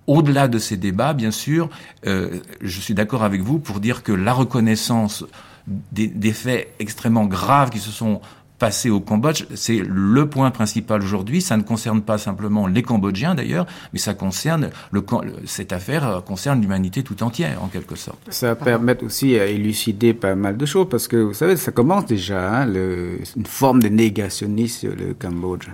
[0.08, 1.68] au-delà de ces débats, bien sûr,
[2.06, 5.24] euh, je suis d'accord avec vous pour dire que la reconnaissance
[5.92, 8.20] des, des, faits extrêmement graves qui se sont
[8.58, 11.40] passé au Cambodge, c'est le point principal aujourd'hui.
[11.40, 15.02] Ça ne concerne pas simplement les Cambodgiens d'ailleurs, mais ça concerne le,
[15.46, 18.18] cette affaire concerne l'humanité tout entière en quelque sorte.
[18.30, 22.06] Ça permet aussi à élucider pas mal de choses parce que vous savez, ça commence
[22.06, 25.68] déjà hein, le, une forme de négationnisme sur le Cambodge.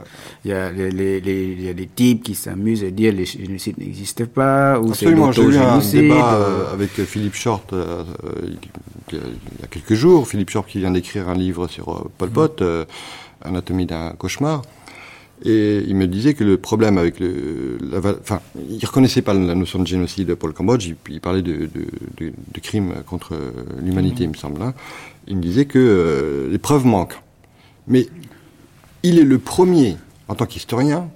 [0.44, 3.12] Il y a les, les, les, il y a des types qui s'amusent à dire
[3.12, 7.34] que les génocides n'existent pas ou c'est Absolument, j'ai eu un débat euh, avec Philippe
[7.34, 8.04] Short euh,
[9.12, 9.18] il
[9.60, 10.26] y a quelques jours.
[10.26, 12.62] Philippe Short qui vient d'écrire un livre sur euh, Pol Pot.
[12.74, 12.84] Euh,
[13.42, 14.62] Anatomie d'un cauchemar.
[15.44, 19.54] Et il me disait que le problème avec le, la, enfin, il reconnaissait pas la
[19.54, 20.86] notion de génocide pour le Cambodge.
[20.86, 23.36] Il, il parlait de, de, de, de, crimes contre
[23.82, 24.24] l'humanité, mmh.
[24.24, 24.62] il me semble.
[24.62, 24.72] Hein.
[25.26, 27.20] Il me disait que euh, les preuves manquent.
[27.86, 28.06] Mais
[29.02, 29.96] il est le premier,
[30.28, 31.10] en tant qu'historien,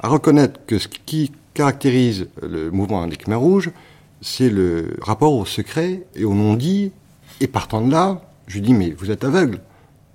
[0.00, 3.70] à reconnaître que ce qui caractérise le mouvement des Khmers rouges,
[4.20, 6.92] c'est le rapport au secret et au non-dit.
[7.40, 9.60] Et partant de là, je lui dis mais vous êtes aveugle.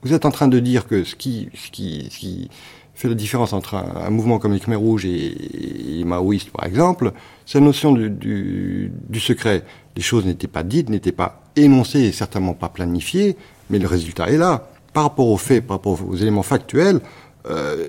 [0.03, 2.49] Vous êtes en train de dire que ce qui, ce qui,
[2.95, 7.13] fait la différence entre un, mouvement comme les Khmer rouges et, et maoïstes, par exemple,
[7.45, 9.63] c'est la notion du secret.
[9.95, 13.37] Les choses n'étaient pas dites, n'étaient pas énoncées et certainement pas planifiées,
[13.69, 14.67] mais le résultat est là.
[14.93, 16.99] Par rapport aux faits, par rapport aux éléments factuels,
[17.49, 17.87] euh,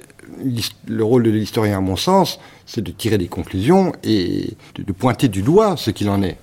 [0.87, 4.93] le rôle de l'historien, à mon sens, c'est de tirer des conclusions et de, de
[4.93, 6.39] pointer du doigt ce qu'il en est.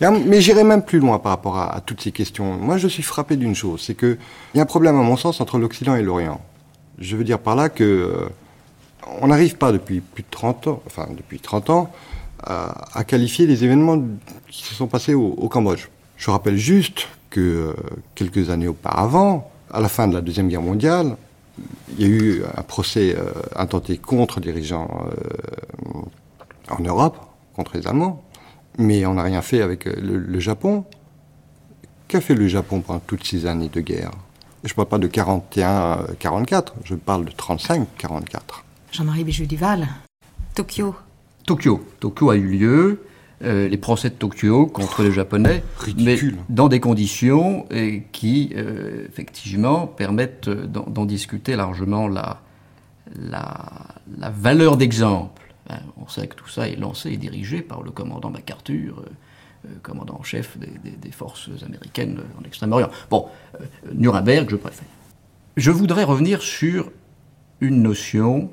[0.00, 2.56] Mais j'irai même plus loin par rapport à, toutes ces questions.
[2.56, 4.18] Moi, je suis frappé d'une chose, c'est qu'il
[4.54, 6.40] y a un problème, à mon sens, entre l'Occident et l'Orient.
[6.98, 8.28] Je veux dire par là que euh,
[9.20, 11.92] on n'arrive pas depuis plus de 30 ans, enfin depuis 30 ans,
[12.42, 14.00] à, qualifier les événements
[14.48, 15.88] qui se sont passés au, Cambodge.
[16.16, 17.72] Je rappelle juste que euh,
[18.14, 21.16] quelques années auparavant, à la fin de la Deuxième Guerre mondiale,
[21.98, 24.88] il y a eu un procès euh, intenté contre dirigeants
[26.70, 27.16] en Europe,
[27.54, 28.22] contre les Allemands,
[28.78, 30.84] mais on n'a rien fait avec euh, le, le Japon.
[32.08, 34.12] Qu'a fait le Japon pendant toutes ces années de guerre?
[34.64, 37.82] Je ne parle pas de 41-44, je parle de 35-44.
[38.92, 39.86] Jean-Marie Bijoux-Duval,
[40.54, 40.94] Tokyo.
[41.46, 41.80] Tokyo.
[42.00, 43.02] Tokyo a eu lieu,
[43.44, 46.34] euh, les procès de Tokyo contre les Japonais, Ridicule.
[46.36, 52.40] mais dans des conditions euh, qui, euh, effectivement, permettent d'en discuter largement la,
[53.14, 53.54] la,
[54.18, 55.47] la valeur d'exemple.
[55.68, 59.04] Hein, on sait que tout ça est lancé et dirigé par le commandant MacArthur,
[59.66, 62.90] euh, commandant en chef des, des, des, forces américaines en Extrême-Orient.
[63.10, 64.86] Bon, euh, Nuremberg, je préfère.
[65.56, 66.90] Je voudrais revenir sur
[67.60, 68.50] une notion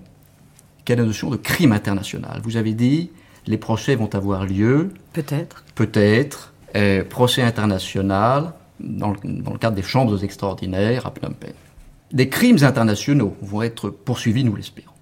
[0.83, 2.41] qui est la notion de crime international.
[2.43, 3.11] Vous avez dit
[3.47, 4.91] Les procès vont avoir lieu.
[5.13, 5.63] Peut-être.
[5.75, 6.53] Peut-être.
[7.09, 11.53] procès international dans le, dans le, cadre des chambres extraordinaires à Phnom Penh.
[12.11, 14.94] Des crimes internationaux vont être poursuivis, nous l'espérons,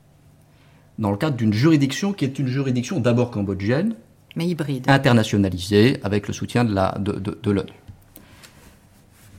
[0.99, 3.95] dans le cadre d'une juridiction qui est une juridiction d'abord cambodgienne,
[4.35, 6.99] mais hybride, internationalisée avec le soutien de l'ONU.
[6.99, 7.65] De, de,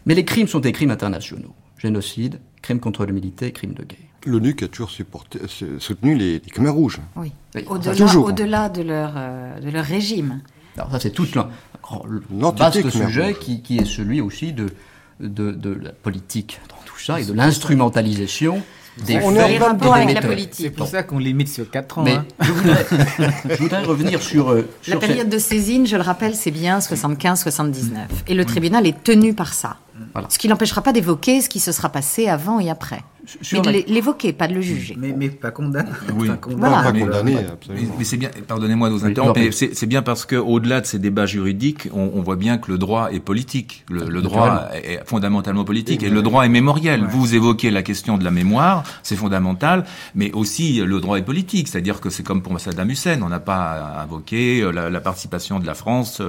[0.07, 3.99] mais les crimes sont des crimes internationaux génocide, crimes contre l'humanité, crimes de guerre.
[4.27, 5.39] L'ONU qui a toujours supporté,
[5.79, 7.01] soutenu les, les Khmer rouges.
[7.17, 7.31] Oui,
[7.67, 10.41] au-delà de, leur, euh, de leur régime.
[10.77, 11.51] Alors ça c'est tout un
[12.53, 14.71] vaste sujet qui, qui, est celui aussi de,
[15.21, 18.63] de, de la politique dans tout ça et de l'instrumentalisation
[18.99, 20.67] des on faits avec la politique.
[20.67, 22.03] C'est pour ça qu'on limite sur 4 ans.
[22.05, 22.25] Mais hein.
[22.41, 22.87] je, voudrais,
[23.51, 24.51] je, voudrais, revenir sur...
[24.51, 28.07] Euh, la période de saisine, je le rappelle, c'est bien 75-79.
[28.29, 29.77] Et le tribunal est tenu par ça.
[30.13, 30.29] Voilà.
[30.29, 33.03] Ce qui n'empêchera pas d'évoquer ce qui se sera passé avant et après.
[33.53, 34.97] mais de l'évoquer, pas de le juger.
[34.99, 35.89] Mais, mais pas condamné.
[36.17, 36.29] Oui.
[36.35, 36.61] Pas condamné.
[36.61, 36.83] Voilà.
[36.83, 37.37] Pas condamné
[37.69, 40.99] mais, mais c'est bien, pardonnez-moi de vous interrompre, mais c'est bien parce qu'au-delà de ces
[40.99, 43.85] débats juridiques, on, on, voit bien que le droit est politique.
[43.89, 47.03] Le, le droit est fondamentalement politique et le droit est mémoriel.
[47.03, 47.09] Ouais.
[47.09, 51.69] Vous évoquez la question de la mémoire, c'est fondamental, mais aussi le droit est politique.
[51.69, 55.67] C'est-à-dire que c'est comme pour Saddam Hussein, on n'a pas invoqué la, la, participation de
[55.67, 56.21] la France,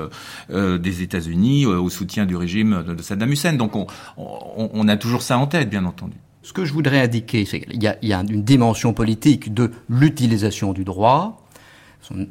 [0.52, 3.55] euh, des États-Unis euh, au soutien du régime de, de Saddam Hussein.
[3.58, 3.88] Donc on,
[4.18, 6.16] on, on a toujours ça en tête, bien entendu.
[6.44, 10.74] Ce que je voudrais indiquer, c'est qu'il y, y, a une dimension politique de l'utilisation
[10.74, 11.42] du droit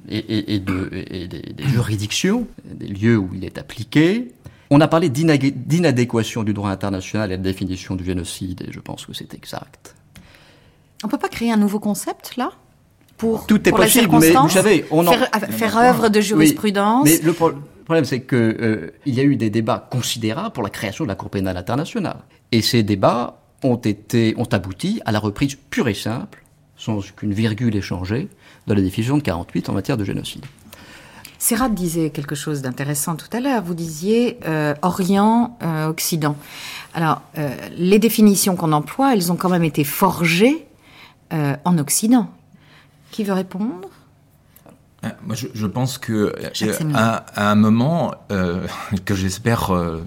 [0.09, 4.33] et, et, et, de, et des, des, juridictions, des lieux où il est appliqué.
[4.71, 8.81] On a parlé d'inadéquation du droit international et de la définition du génocide, et je
[8.81, 9.97] pense que c'est exact.
[11.03, 12.51] On peut pas créer un nouveau concept, là?
[13.17, 15.13] Pour, Tout est pour possible, mais vous savez, on en...
[15.13, 17.05] faire, faire œuvre de jurisprudence?
[17.05, 17.51] Oui, mais le, pro
[17.85, 21.09] le problème, c'est que euh, y a eu des débats considérables pour la création de
[21.11, 22.17] la Cour pénale internationale,
[22.51, 26.43] et ces débats ont été ont abouti à la reprise pure et simple,
[26.79, 28.29] sans qu'une virgule ait changé,
[28.67, 30.47] de la décision de 48 en matière de génocide.
[31.39, 33.63] Serrat disait quelque chose d'intéressant tout à l'heure.
[33.63, 36.37] Vous disiez euh, Orient, euh, Occident.
[36.95, 40.67] Alors, euh, les définitions qu'on emploie, elles ont quand même été forgées
[41.65, 42.29] en Occident.
[43.11, 43.89] Qui veut répondre?
[45.27, 46.33] Moi, je, je, pense que
[46.95, 48.67] à, à, un moment euh,
[49.05, 50.03] que j'espère euh,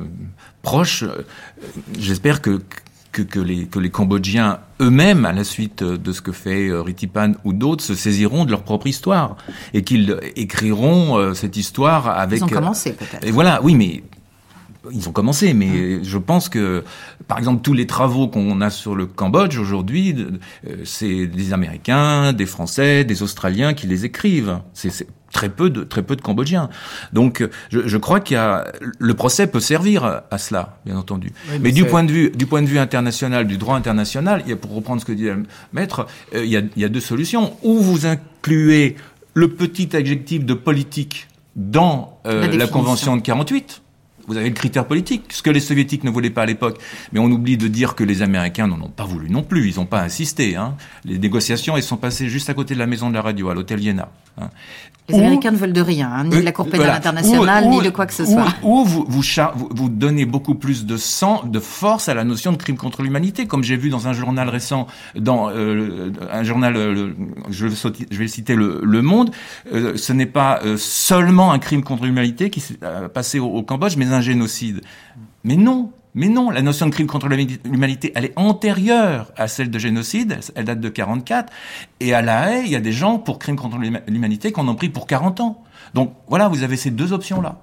[0.62, 1.26] proche, euh,
[1.98, 2.62] j'espère que,
[3.12, 7.34] que, que, les, que les Cambodgiens eux-mêmes, à la suite de ce que fait Ritipan
[7.44, 9.38] ou d'autres, se saisiront de leur propre histoire
[9.74, 12.40] et qu'ils écriront cette histoire avec.
[12.40, 13.26] Ils ont commencé peut-être.
[13.26, 14.04] Et voilà, oui, mais
[14.92, 16.84] ils ont commencé, mais je pense que,
[17.28, 20.16] par exemple, tous les travaux qu'on a sur le Cambodge aujourd'hui,
[20.84, 24.60] c'est des Américains, des Français, des Australiens qui les écrivent.
[24.74, 26.70] C'est très peu de très peu de Cambodgiens.
[27.14, 28.66] Donc, je, je crois qu'il y a
[28.98, 31.32] le procès peut servir à cela, bien entendu.
[31.46, 34.42] Oui, mais, mais du point de vue du point de vue international, du droit international,
[34.46, 36.82] il y a, pour reprendre ce que dit le maître, euh, il, y a, il
[36.82, 37.56] y a deux solutions.
[37.64, 38.96] Ou vous incluez
[39.34, 43.82] le petit adjectif de politique dans euh, la, la convention de 48
[44.28, 46.80] vous avez le critère politique, ce que les soviétiques ne voulaient pas à l'époque.
[47.14, 49.70] Mais on oublie de dire que les Américains n'en ont pas voulu non plus.
[49.70, 50.58] Ils n'ont pas insisté.
[50.58, 50.76] Hein.
[51.06, 53.54] Les négociations, elles sont passées juste à côté de la maison de la radio, à
[53.54, 54.10] l'hôtel Iéna.
[54.38, 54.50] Hein.
[55.10, 57.64] Les ou, Américains ne veulent de rien, hein, ni de la Cour pénale voilà, internationale,
[57.66, 58.48] ou, ni de quoi que ce soit.
[58.62, 59.22] Ou, vous, vous,
[59.72, 63.48] vous, donnez beaucoup plus de sang, de force à la notion de crime contre l'humanité,
[63.48, 67.14] comme j'ai vu dans un journal récent, dans euh, un journal, euh,
[67.50, 67.76] je, vais,
[68.12, 69.32] je vais citer le, le Monde,
[69.74, 72.78] euh, ce n'est pas euh, seulement un crime contre l'humanité qui s'est
[73.14, 74.82] passé au, au Cambodge, mais un génocide.
[75.46, 79.70] Mais non, mais non, la notion de crime contre l'humanité, elle est antérieure à celle
[79.70, 81.54] de génocide, elle date de 44,
[82.00, 84.74] et à La Haye, il y a des gens pour crime contre l'humanité qu'on en
[84.74, 85.64] pris pour 40 ans.
[85.94, 87.62] Donc voilà, vous avez ces deux options-là.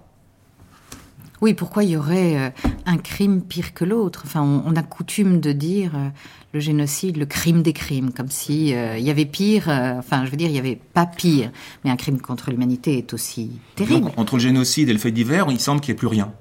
[1.40, 2.50] Oui, pourquoi il y aurait euh,
[2.86, 4.22] un crime pire que l'autre?
[4.24, 6.08] Enfin, on, a coutume de dire euh,
[6.52, 9.68] le génocide, le crime des crimes, comme si euh, il y avait pire.
[9.68, 11.50] euh, enfin, je veux dire, il n'y avait pas pire,
[11.82, 14.02] mais un crime contre l'humanité est aussi terrible.
[14.02, 16.32] Donc, entre le génocide et le fait divers, il semble qu'il n'y ait plus rien.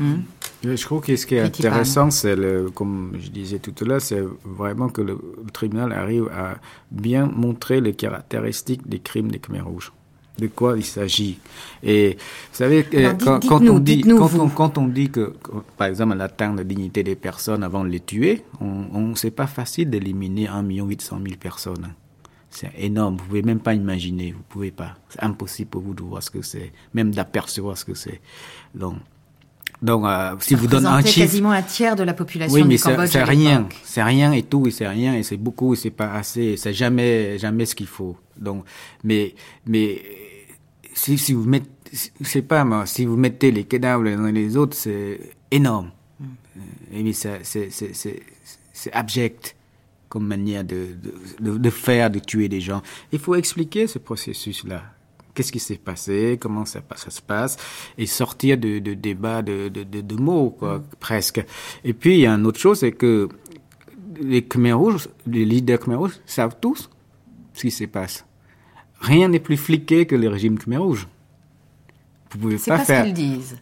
[0.00, 0.22] Hum.
[0.64, 2.36] Je trouve que ce qui est intéressant, c'est
[2.74, 5.12] comme je disais tout à l'heure, c'est vraiment que le,
[5.44, 6.56] le, tribunal arrive à
[6.90, 9.92] bien montrer les caractéristiques des crimes des Khmer rouges
[10.38, 11.38] de quoi il s'agit.
[11.82, 15.34] Et vous savez, quand, dites, quand, nous, on dit, quand, on, quand, on, dit que,
[15.76, 19.30] par exemple, on atteint la dignité des personnes avant de les tuer, on, on c'est
[19.30, 21.92] pas facile d'éliminer 1 800 000 personnes.
[22.50, 24.96] C'est énorme, vous pouvez même pas imaginer, vous pouvez pas.
[25.10, 28.20] C'est impossible pour vous de voir ce que c'est, même d'apercevoir ce que c'est.
[28.74, 28.96] Donc,
[29.80, 32.64] donc, euh, si Ça vous donnez un chiffre, quasiment un tiers de la population oui,
[32.66, 33.10] mais du Cambodge.
[33.10, 36.12] C'est rien, c'est rien et tout, et c'est rien et c'est beaucoup, et c'est pas
[36.12, 38.16] assez, c'est jamais, jamais ce qu'il faut.
[38.36, 38.64] Donc,
[39.04, 39.34] mais,
[39.66, 40.02] mais
[40.94, 41.68] si, si vous mettez,
[42.22, 45.20] c'est pas moi, si vous mettez les cadavres les uns et les autres, c'est
[45.50, 45.90] énorme.
[46.18, 46.24] Mm.
[46.92, 49.54] Et mais c'est abject
[50.08, 50.86] comme manière de,
[51.40, 52.82] de, de, faire, de tuer des gens.
[53.12, 54.82] Il faut expliquer ce processus-là
[55.38, 57.56] qu'est-ce qui s'est passé, comment ça, ça, se passe,
[57.96, 61.40] et sortir de, de débats de, de, de, de, mots, quoi, presque.
[61.84, 63.28] Et puis, il y a une autre chose, c'est que
[64.20, 66.90] les Khmer Rouges, les leaders Khmer Rouges savent tous
[67.54, 68.26] ce qui se passe.
[69.00, 71.06] Rien n'est plus fliqué que le régime Khmer Rouge.
[72.30, 73.04] Vous pouvez pas, pas faire.
[73.04, 73.56] C'est ce qu'ils disent.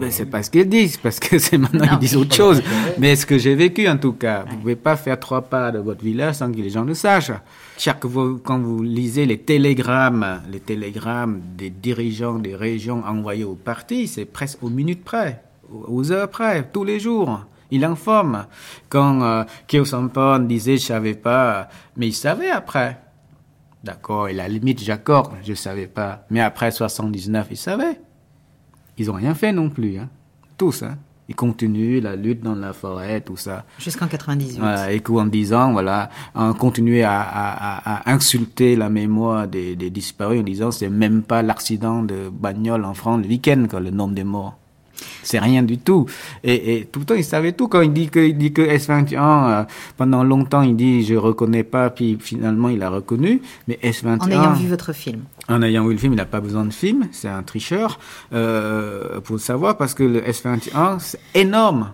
[0.00, 1.92] Ouais, c'est pas ce qu'ils disent, parce que c'est maintenant non.
[1.92, 2.62] ils disent autre chose.
[2.98, 5.78] Mais ce que j'ai vécu en tout cas, vous pouvez pas faire trois pas de
[5.78, 7.32] votre village sans que les gens le sachent.
[7.76, 13.54] Chaque vous, quand vous lisez les télégrammes, les télégrammes des dirigeants des régions envoyés au
[13.54, 17.44] parti, c'est presque aux minutes près, aux heures près, tous les jours.
[17.70, 18.46] Il informe.
[18.88, 22.98] Quand euh, Kyo Sampon disait je savais pas, mais il savait après.
[23.84, 26.26] D'accord, et la limite, j'accorde, je ne savais pas.
[26.30, 28.00] Mais après 79, ils savaient.
[28.96, 30.08] Ils n'ont rien fait non plus, hein.
[30.56, 30.82] tous.
[30.82, 30.98] Hein.
[31.28, 33.66] Ils continuent la lutte dans la forêt, tout ça.
[33.78, 34.58] Jusqu'en 98.
[34.58, 39.90] Voilà, et qu'en disant, voilà, on continuait à, à, à, insulter la mémoire des, des
[39.90, 44.14] disparus en disant c'est même pas l'accident de bagnole en France le week-end, le nombre
[44.14, 44.58] de morts.
[45.22, 46.06] C'est rien du tout.
[46.42, 47.68] Et, et, tout le temps, il savait tout.
[47.68, 49.64] Quand il dit que, il dit que S21, euh,
[49.96, 53.42] pendant longtemps, il dit je reconnais pas, puis finalement, il a reconnu.
[53.66, 54.22] Mais S21.
[54.22, 55.22] En ayant vu votre film.
[55.48, 57.08] En ayant vu le film, il n'a pas besoin de film.
[57.12, 57.98] C'est un tricheur.
[58.32, 61.92] Euh, pour le savoir, parce que le S21, c'est énorme.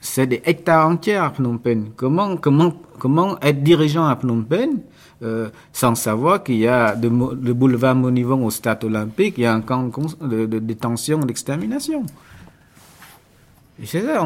[0.00, 1.86] C'est des hectares entiers à Phnom Penh.
[1.96, 4.80] Comment, comment, comment être dirigeant à Phnom Penh
[5.22, 9.46] euh, sans savoir qu'il y a de, le boulevard Monivong au stade olympique, il y
[9.46, 9.88] a un camp
[10.20, 12.04] de, de détention, d'extermination?
[13.82, 14.24] C'est ça,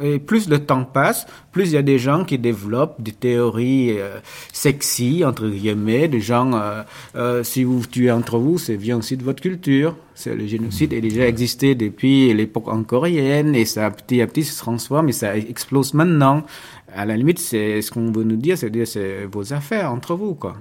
[0.00, 3.98] et plus le temps passe, plus il y a des gens qui développent des théories
[3.98, 4.20] euh,
[4.54, 6.82] sexy, entre guillemets, des gens, euh,
[7.14, 9.96] euh, si vous tuez entre vous, c'est vient aussi de votre culture.
[10.14, 14.58] C'est le génocide a déjà existé depuis l'époque coréenne et ça petit à petit se
[14.58, 16.42] transforme et ça explose maintenant
[16.94, 20.14] à la limite, c'est ce qu'on veut nous dire, c'est dire c'est vos affaires entre
[20.14, 20.56] vous, quoi.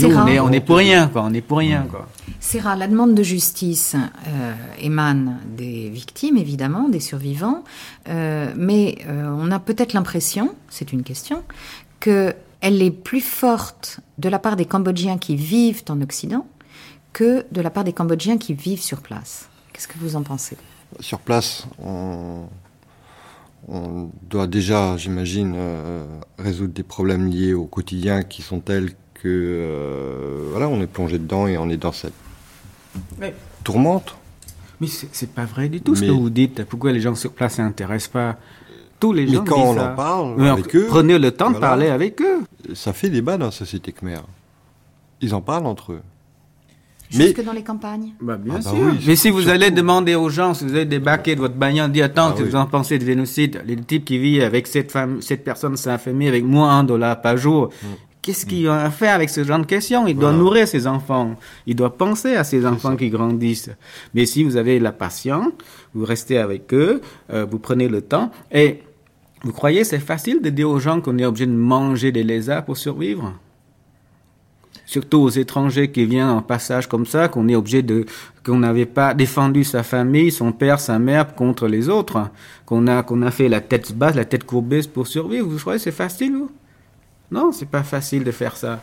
[0.00, 1.22] Nous, on est, on est pour rien, quoi.
[1.24, 2.06] On est pour rien, quoi.
[2.38, 7.64] Serra, la demande de justice euh, émane des victimes, évidemment, des survivants,
[8.08, 11.42] euh, mais euh, on a peut-être l'impression, c'est une question,
[11.98, 16.46] que elle est plus forte de la part des Cambodgiens qui vivent en Occident
[17.12, 19.48] que de la part des Cambodgiens qui vivent sur place.
[19.72, 20.56] Qu'est-ce que vous en pensez?
[21.00, 22.44] Sur place, on
[23.68, 26.04] on doit déjà, j'imagine, euh,
[26.38, 31.18] résoudre des problèmes liés au quotidien qui sont tels que euh, voilà, on est plongé
[31.18, 32.14] dedans et on est dans cette
[33.18, 34.16] mais, tourmente.
[34.80, 36.64] Mais c'est pas vrai du tout ce que vous dites.
[36.64, 38.36] Pourquoi les gens sur place s'intéressent pas?
[38.98, 41.88] Tous les gens mais quand on en parle avec eux, prenez le temps de parler
[41.88, 42.40] avec eux.
[42.74, 44.20] Ça fait débat dans la société khmer.
[45.20, 46.02] Ils en parlent entre eux.
[47.10, 48.72] Jusque mais, dans les campagnes bah, Bien ah, sûr.
[48.72, 51.56] Bah oui, mais si vous allez demander aux gens, si vous allez débarquer de votre
[51.56, 52.50] bagnole, dire attends, ah, que oui.
[52.50, 55.90] vous en pensez de génocide Les types qui vivent avec cette femme, cette personne s'est
[55.90, 57.70] infirmée avec moins un dollar par jour.
[57.82, 57.86] Mm.
[58.22, 60.06] Qu'est-ce qu'il a à faire avec ce genre de questions?
[60.06, 61.36] Il doit nourrir ses enfants.
[61.66, 63.70] Il doit penser à ses enfants qui grandissent.
[64.14, 65.48] Mais si vous avez la patience,
[65.94, 67.00] vous restez avec eux,
[67.32, 68.30] euh, vous prenez le temps.
[68.52, 68.82] Et
[69.42, 72.64] vous croyez c'est facile de dire aux gens qu'on est obligé de manger des lézards
[72.66, 73.32] pour survivre?
[74.90, 78.06] Surtout aux étrangers qui viennent en passage comme ça, qu'on est obligé de,
[78.44, 82.28] qu'on n'avait pas défendu sa famille, son père, sa mère contre les autres,
[82.66, 85.46] qu'on a, qu'on a fait la tête basse, la tête courbée pour survivre.
[85.46, 86.50] Vous croyez c'est facile, vous?
[87.30, 88.82] Non, c'est pas facile de faire ça.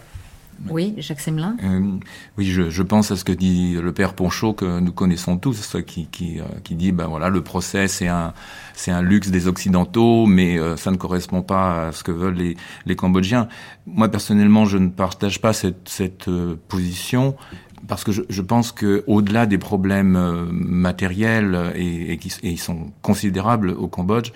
[0.70, 1.97] Oui, Jacques Semelin euh,
[2.38, 5.78] Oui, je, je, pense à ce que dit le père Ponchot, que nous connaissons tous,
[5.86, 8.34] qui, qui, euh, qui dit, ben voilà, le procès, c'est un,
[8.74, 12.36] c'est un luxe des Occidentaux, mais euh, ça ne correspond pas à ce que veulent
[12.36, 13.47] les, les Cambodgiens.
[13.86, 16.30] Moi, personnellement, je ne partage pas cette, cette
[16.68, 17.36] position
[17.88, 20.18] parce que je, je pense que au-delà des problèmes
[20.51, 24.32] matériels et, et qui et ils sont considérables au Cambodge,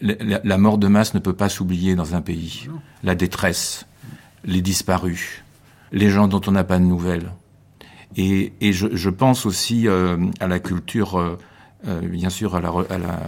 [0.00, 2.68] la, la, mort de masse ne peut pas s'oublier dans un pays.
[3.02, 3.86] La détresse,
[4.44, 5.44] les disparus,
[5.92, 7.30] les gens dont on n'a pas de nouvelles.
[8.16, 11.38] Et, je, pense aussi euh, à la culture, euh,
[11.86, 12.70] euh, bien sûr, à la,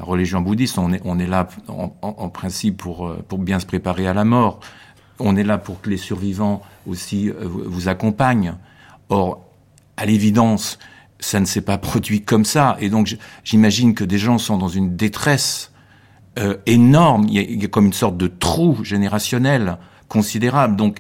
[0.03, 0.79] religion bouddhiste.
[0.79, 4.61] On est, là en, principe pour, bien se préparer à la mort.
[5.19, 8.57] On est là pour que les survivants aussi vous accompagnent.
[9.09, 9.41] Or,
[9.97, 10.79] à l'évidence,
[11.21, 12.77] ça ne s'est pas produit comme ça.
[12.81, 15.73] Et donc, j'imagine que des gens sont dans une détresse
[16.67, 17.27] énorme.
[17.29, 19.79] Il y, a, il y, a, comme une sorte de trou générationnel
[20.09, 20.77] considérable.
[20.77, 20.99] Donc,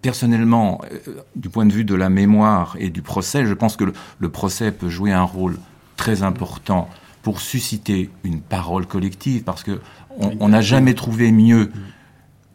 [0.00, 0.98] personnellement, euh,
[1.36, 4.28] du point de vue de la mémoire et du procès, je pense que le, le
[4.28, 5.58] procès peut jouer un rôle
[5.96, 6.88] très important
[7.22, 9.80] pour susciter une parole collective, parce que
[10.18, 11.70] on n'a jamais trouvé mieux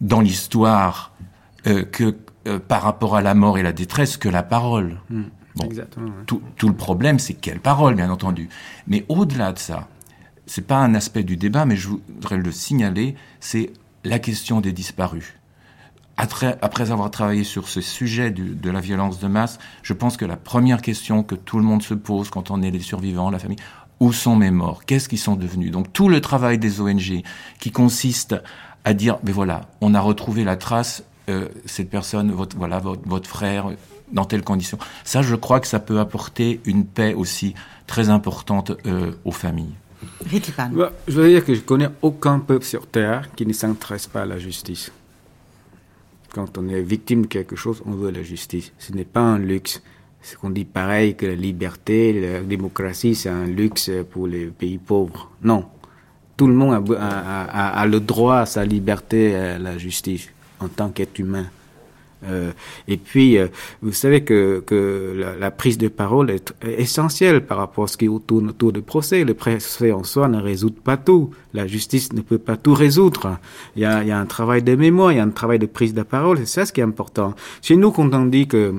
[0.02, 1.12] dans l'histoire
[1.66, 2.16] euh, que
[2.48, 5.00] euh, par rapport à la mort et la détresse que la parole.
[5.10, 5.24] Mm.
[5.56, 5.70] Bon,
[6.28, 8.48] tout, tout, le problème, c'est quelle parole, bien entendu.
[8.86, 9.88] Mais au-delà de ça,
[10.46, 13.74] c'est pas un aspect du débat, mais je voudrais le signaler, c'est
[14.04, 15.34] la question des disparus
[16.18, 20.18] après, après avoir travaillé sur ce sujet du, de la violence de masse, je pense
[20.18, 23.30] que la première question que tout le monde se pose quand on est les survivants,
[23.30, 23.60] la famille,
[24.00, 24.86] où sont mes morts?
[24.86, 25.72] Qu'est-ce qu'ils sont devenus?
[25.72, 27.24] Donc tout le travail des ONG
[27.60, 28.36] qui consiste
[28.84, 33.02] à dire, mais voilà, on a retrouvé la trace, euh, cette personne, votre, voilà, votre,
[33.08, 33.70] votre frère,
[34.12, 34.78] dans telles conditions.
[35.04, 37.54] Ça, je crois que ça peut apporter une paix aussi
[37.86, 39.76] très importante euh, aux familles.
[40.30, 40.70] Ritipan.
[40.72, 44.22] Bah, je veux dire que je connais aucun peuple sur Terre qui ne s'intéresse pas
[44.22, 44.92] à la justice.
[46.38, 48.72] Quand on est victime de quelque chose, on veut la justice.
[48.78, 49.82] Ce n'est pas un luxe.
[50.22, 54.78] Ce qu'on dit pareil que la liberté, la démocratie, c'est un luxe pour les pays
[54.78, 55.32] pauvres.
[55.42, 55.66] Non.
[56.38, 60.30] Tout le monde a, le droit à sa liberté, à la justice,
[60.60, 61.48] en tant qu'être humain.
[62.26, 62.52] Euh,
[62.88, 63.48] et puis, euh,
[63.82, 68.10] vous savez que, que la, prise de parole est essentielle par rapport à ce qui
[68.26, 69.24] tourne autour du procès.
[69.24, 71.32] Le procès en soi ne résout pas tout.
[71.54, 73.38] La justice ne peut pas tout résoudre.
[73.76, 75.60] Il y a, il y a un travail de mémoire, il y a un travail
[75.60, 76.40] de prise de parole.
[76.40, 77.36] C'est ça ce qui est important.
[77.62, 78.74] Chez nous, quand on dit que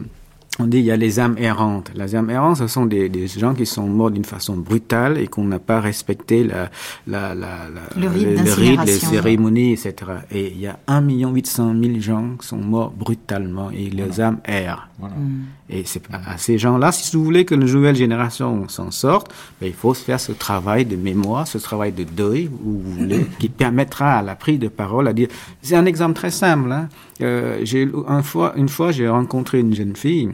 [0.58, 1.90] on dit il y a les âmes errantes.
[1.94, 5.26] Les âmes errantes, ce sont des, des gens qui sont morts d'une façon brutale et
[5.28, 6.70] qu'on n'a pas respecté la,
[7.06, 9.94] la, la, la le, rite, le rite, les cérémonies, etc.
[10.30, 14.28] Et il y a 1 800 000 gens qui sont morts brutalement et les voilà.
[14.28, 14.88] âmes errent.
[14.98, 15.14] Voilà.
[15.14, 15.44] Mm.
[15.70, 19.66] Et c'est à ces gens-là, si vous voulez que la nouvelle génération s'en sorte, ben,
[19.66, 23.48] il faut faire ce travail de mémoire, ce travail de deuil, où vous voulez, qui
[23.48, 25.28] permettra à la prise de parole à dire.
[25.62, 26.72] C'est un exemple très simple.
[26.72, 26.88] Hein.
[27.20, 30.30] Euh, j'ai un fois, une fois, j'ai rencontré une jeune fille.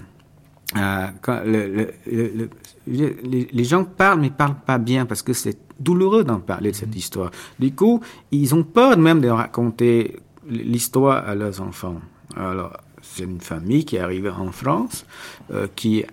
[0.76, 2.50] Euh, quand le, le,
[2.86, 3.16] le,
[3.52, 6.94] les, gens parlent, mais parlent pas bien parce que c'est douloureux d'en parler de cette
[6.96, 7.30] histoire.
[7.58, 8.00] Du coup,
[8.32, 10.16] ils ont peur même de raconter
[10.48, 12.00] l'histoire à leurs enfants.
[12.36, 15.06] Alors, c'est une famille qui est arrivée en France,
[15.52, 16.04] euh, qui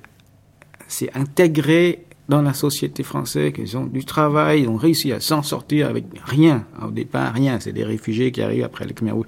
[0.88, 5.42] s'est intégrée dans la société française, qui ont du travail, ils ont réussi à s'en
[5.42, 9.26] sortir avec rien, au départ rien, c'est des réfugiés qui arrivent après le Khmer Rouge.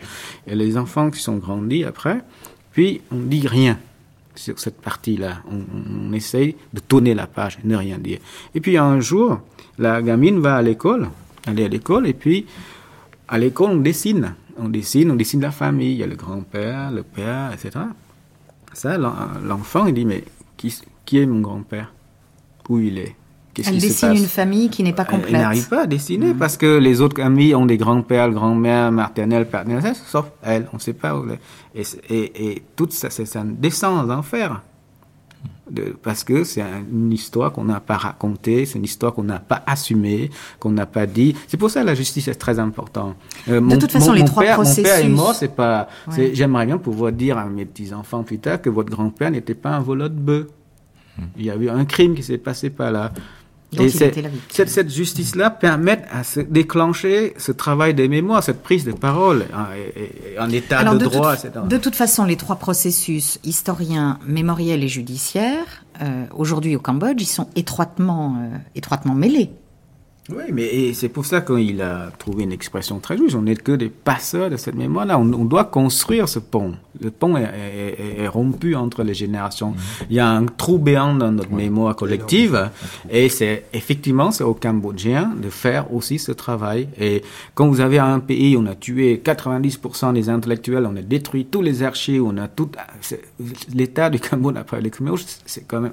[0.47, 2.21] Et les enfants qui sont grandis après,
[2.71, 3.77] puis on dit rien
[4.35, 5.41] sur cette partie-là.
[5.49, 8.19] On, on, essaye de tourner la page, ne rien dire.
[8.55, 9.39] Et puis un jour,
[9.77, 11.09] la gamine va à l'école,
[11.45, 12.45] aller à l'école, et puis
[13.27, 16.91] à l'école on dessine on dessine, on dessine la famille, il y a le grand-père,
[16.91, 17.85] le père, etc.
[18.73, 20.23] Ça, l'enfant, il dit, mais
[20.57, 20.73] qui,
[21.05, 21.93] qui est mon grand-père?
[22.69, 23.15] Où il est?
[23.53, 25.33] Qu Elle dessine une famille qui n'est pas complète.
[25.33, 26.37] Elle, n'arrive pas à dessiner mmh.
[26.37, 30.81] parce que les autres amis ont des grands-pères, grand-mères, maternelles, paternelles, sauf elle, on ne
[30.81, 31.25] sait pas où.
[31.75, 34.61] Et, et, et tout ça, c'est un descend d'enfer
[35.69, 39.39] de, parce que c'est une histoire qu'on n'a pas racontée, c'est une histoire qu'on n'a
[39.39, 40.29] pas assumée,
[40.59, 41.35] qu'on n'a pas dit.
[41.47, 43.15] C'est pour ça que la justice est très importante.
[43.49, 44.83] Euh, mon, de toute façon, mon, les mon trois père, processus.
[44.83, 45.87] Mon père est mort, c'est pas.
[46.11, 46.31] Ouais.
[46.33, 49.71] J'aimerais bien pouvoir dire à mes petits enfants plus tard que votre grand-père n'était pas
[49.71, 50.47] un voleur de bœuf.
[51.37, 53.11] Il y a eu un crime qui s'est passé par là.
[53.79, 58.91] Et cette, cette justice-là permet à se déclencher ce travail de mémoire, cette prise de
[58.91, 61.35] parole en, en état Alors, de, de droit.
[61.35, 67.21] Toute, de toute façon, les trois processus, historien, mémoriel et judiciaire, euh, aujourd'hui au Cambodge,
[67.21, 69.51] ils sont étroitement, euh, étroitement mêlés.
[70.29, 73.35] Oui, mais c'est pour ça qu'il a trouvé une expression très juste.
[73.35, 75.19] On n'est que des passeurs de cette mémoire-là.
[75.19, 76.75] On, on, doit construire ce pont.
[77.01, 79.71] Le pont est, est, est, rompu entre les générations.
[79.71, 80.03] Mmh.
[80.09, 81.63] Il y a un trou béant dans notre ouais.
[81.63, 82.69] mémoire collective.
[83.09, 86.87] Et c'est effectivement, c'est aux Cambodgiens de faire aussi ce travail.
[86.97, 87.21] Et
[87.53, 91.61] quand vous avez un pays, on a tué 90% des intellectuels, on a détruit tous
[91.61, 92.69] les archives, on a tout.
[93.73, 95.15] L'état du Cambodge après les Khmer
[95.45, 95.91] c'est quand même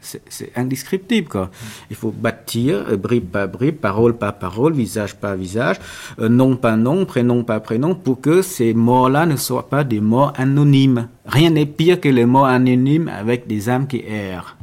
[0.00, 1.28] c'est indescriptible.
[1.28, 1.50] Quoi.
[1.90, 5.76] Il faut bâtir, bribe par bribe parole par parole, visage par visage,
[6.18, 10.00] euh, nom par nom, prénom par prénom, pour que ces morts-là ne soient pas des
[10.00, 11.08] morts anonymes.
[11.26, 14.56] Rien n'est pire que les morts anonymes avec des âmes qui errent.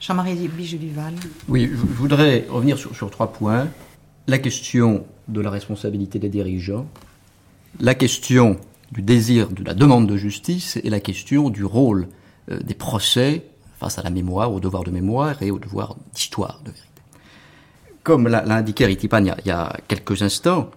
[0.00, 1.14] Jean-Marie Bijou-Duval.
[1.48, 3.68] Oui, je voudrais revenir sur, sur trois points.
[4.28, 6.86] La question de la responsabilité des dirigeants,
[7.80, 8.58] la question
[8.92, 12.08] du désir, de la demande de justice et la question du rôle
[12.50, 13.42] euh, des procès
[13.78, 16.95] face à la mémoire, au devoir de mémoire et au devoir d'histoire, de vérité
[18.06, 20.70] comme l'a indiqué Ritipan il, y, a, quelques instants,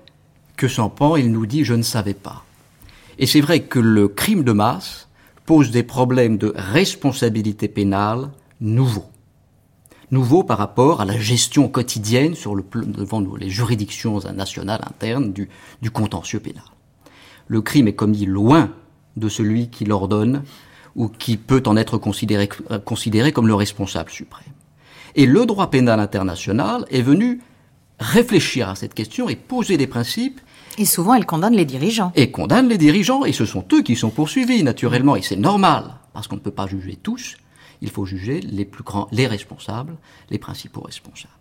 [0.57, 2.43] que prend, il nous dit je ne savais pas.
[3.19, 5.07] Et c'est vrai que le crime de masse
[5.45, 9.11] pose des problèmes de responsabilité pénale nouveaux.
[10.09, 15.49] Nouveaux par rapport à la gestion quotidienne sur le, devant les juridictions nationales internes du,
[15.83, 16.63] du contentieux pénal.
[17.45, 18.71] Le crime est commis loin
[19.17, 20.41] de celui qui l'ordonne
[20.95, 22.49] ou qui peut en être considéré,
[22.85, 24.51] considéré comme le responsable suprême.
[25.19, 27.41] Et le droit pénal international est venu
[27.99, 30.39] réfléchir à cette question et poser des principes.
[30.77, 32.13] Et souvent, elle condamne les dirigeants.
[32.15, 35.95] Et condamne les dirigeants, et ce sont eux qui sont poursuivis, naturellement, et c'est normal,
[36.13, 37.35] parce qu'on ne peut pas juger tous,
[37.81, 39.97] il faut juger les plus grands, les responsables,
[40.29, 41.33] les principaux responsables.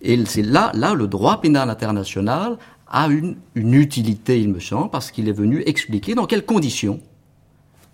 [0.00, 2.56] Et c'est là, là, le droit pénal international
[2.86, 7.00] a une, une utilité, il me semble, parce qu'il est venu expliquer dans quelles conditions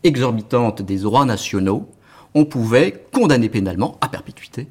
[0.02, 1.88] exorbitantes des droits nationaux
[2.34, 4.68] on pouvait condamner pénalement à perpétuité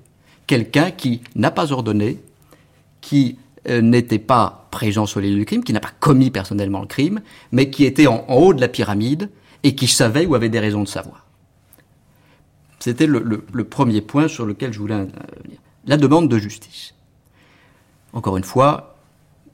[0.48, 2.20] quelqu'un qui n'a pas ordonné,
[3.02, 3.38] qui
[3.70, 6.88] euh, n'était pas présent sur les lieux du crime, qui n'a pas commis personnellement le
[6.88, 7.22] crime,
[7.52, 9.30] mais qui était en, haut de la pyramide
[9.64, 11.26] et qui savait ou avait des raisons de savoir.
[12.80, 15.06] C'était le, premier point sur lequel je voulais euh,
[15.44, 15.60] venir.
[15.86, 16.94] La demande de justice.
[18.12, 18.98] Encore une fois,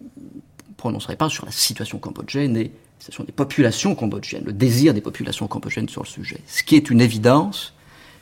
[0.02, 4.54] je ne prononcerai pas sur la situation cambodgienne et la situation des populations cambodgiennes, le
[4.54, 6.40] désir des populations cambodgiennes sur le sujet.
[6.48, 7.74] Ce qui est une évidence,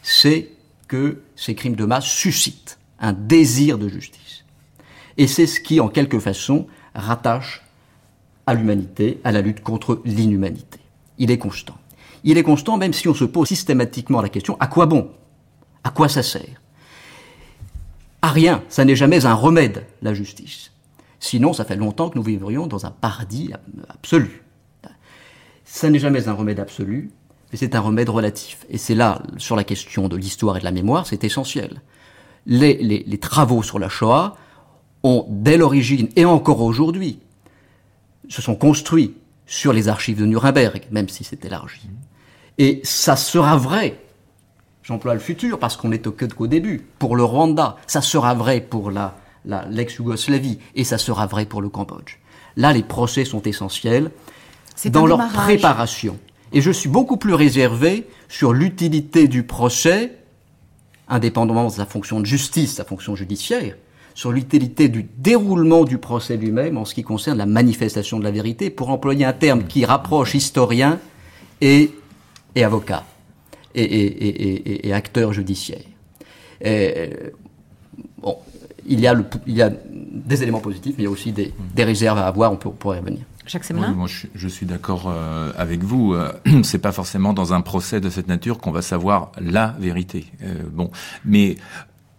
[0.04, 0.50] c'est
[0.88, 4.46] que ces crimes de masse suscitent un désir de justice.
[5.18, 7.64] Et c'est ce qui, en quelque façon, rattache
[8.46, 10.80] à l'humanité, à la lutte contre l'inhumanité.
[11.18, 11.78] Il est constant.
[12.24, 15.12] Il est constant même si on se pose systématiquement la question à quoi bon?
[15.84, 16.62] À quoi ça sert?
[18.22, 20.72] À rien, ça n'est jamais un remède, la justice.
[21.20, 23.52] Sinon, ça fait longtemps que nous vivrions dans un paradis
[23.90, 24.44] absolu.
[25.66, 27.12] Ça n'est jamais un remède absolu,
[27.52, 28.66] mais c'est un remède relatif.
[28.70, 31.82] Et c'est là, sur la question de l'histoire et de la mémoire, c'est essentiel.
[32.46, 34.36] Les, les, les, travaux sur la Shoah
[35.04, 37.20] ont, dès l'origine et encore aujourd'hui,
[38.30, 41.90] se sont construits sur les archives de Nuremberg, même si c'est élargi.
[42.58, 44.02] Et ça sera vrai,
[44.84, 48.62] j'emploie le futur parce qu'on est au qu'au début, pour le Rwanda, ça sera vrai
[48.62, 52.18] pour la, la, l'ex-Yougoslavie, et ça sera vrai pour le Cambodge.
[52.56, 54.12] Là, les procès sont essentiels
[54.86, 56.18] dans leur préparation.
[56.54, 60.14] Et je suis beaucoup plus réservé sur l'utilité du procès,
[61.08, 63.76] indépendamment de sa fonction de justice, sa fonction judiciaire,
[64.14, 68.32] sur l'utilité du déroulement du procès lui-même en ce qui concerne la manifestation de la
[68.32, 71.00] vérité, pour employer un terme qui rapproche historien
[71.62, 71.92] et,
[72.56, 73.06] et avocat
[73.76, 75.84] et, et, et, acteur judiciaire.
[78.18, 78.38] bon,
[78.88, 81.32] il y, a le, il y a des éléments positifs, mais il y a aussi
[81.32, 83.22] des, des réserves à avoir, on, peut, on pourrait y revenir.
[83.48, 86.14] Jacques oui, moi, je, je, suis d'accord euh, avec vous.
[86.14, 86.34] Euh,
[86.64, 90.28] c'est pas forcément dans un procès de cette nature qu'on va savoir la vérité.
[90.44, 90.92] Euh, bon,
[91.24, 91.56] mais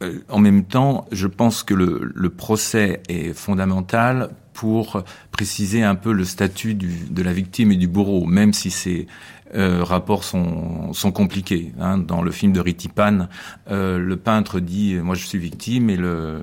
[0.02, 5.94] euh, en même temps, je pense que le, le, procès est fondamental pour préciser un
[5.94, 9.06] peu le statut du, de la victime et du bourreau, même si ces
[9.54, 11.72] euh, rapports sont, sont compliqués.
[11.78, 11.98] Hein.
[11.98, 13.28] Dans le film de Ritipan,
[13.70, 16.42] le peintre dit «moi je suis victime» et le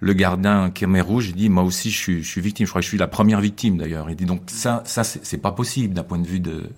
[0.00, 2.66] le gardien Khmer Rouge, dit moi aussi je suis, victime.
[2.66, 4.08] Je crois que je suis la première victime d'ailleurs.
[4.08, 6.70] Il dit donc ça, ça c'est pas possible d'un point de vue de.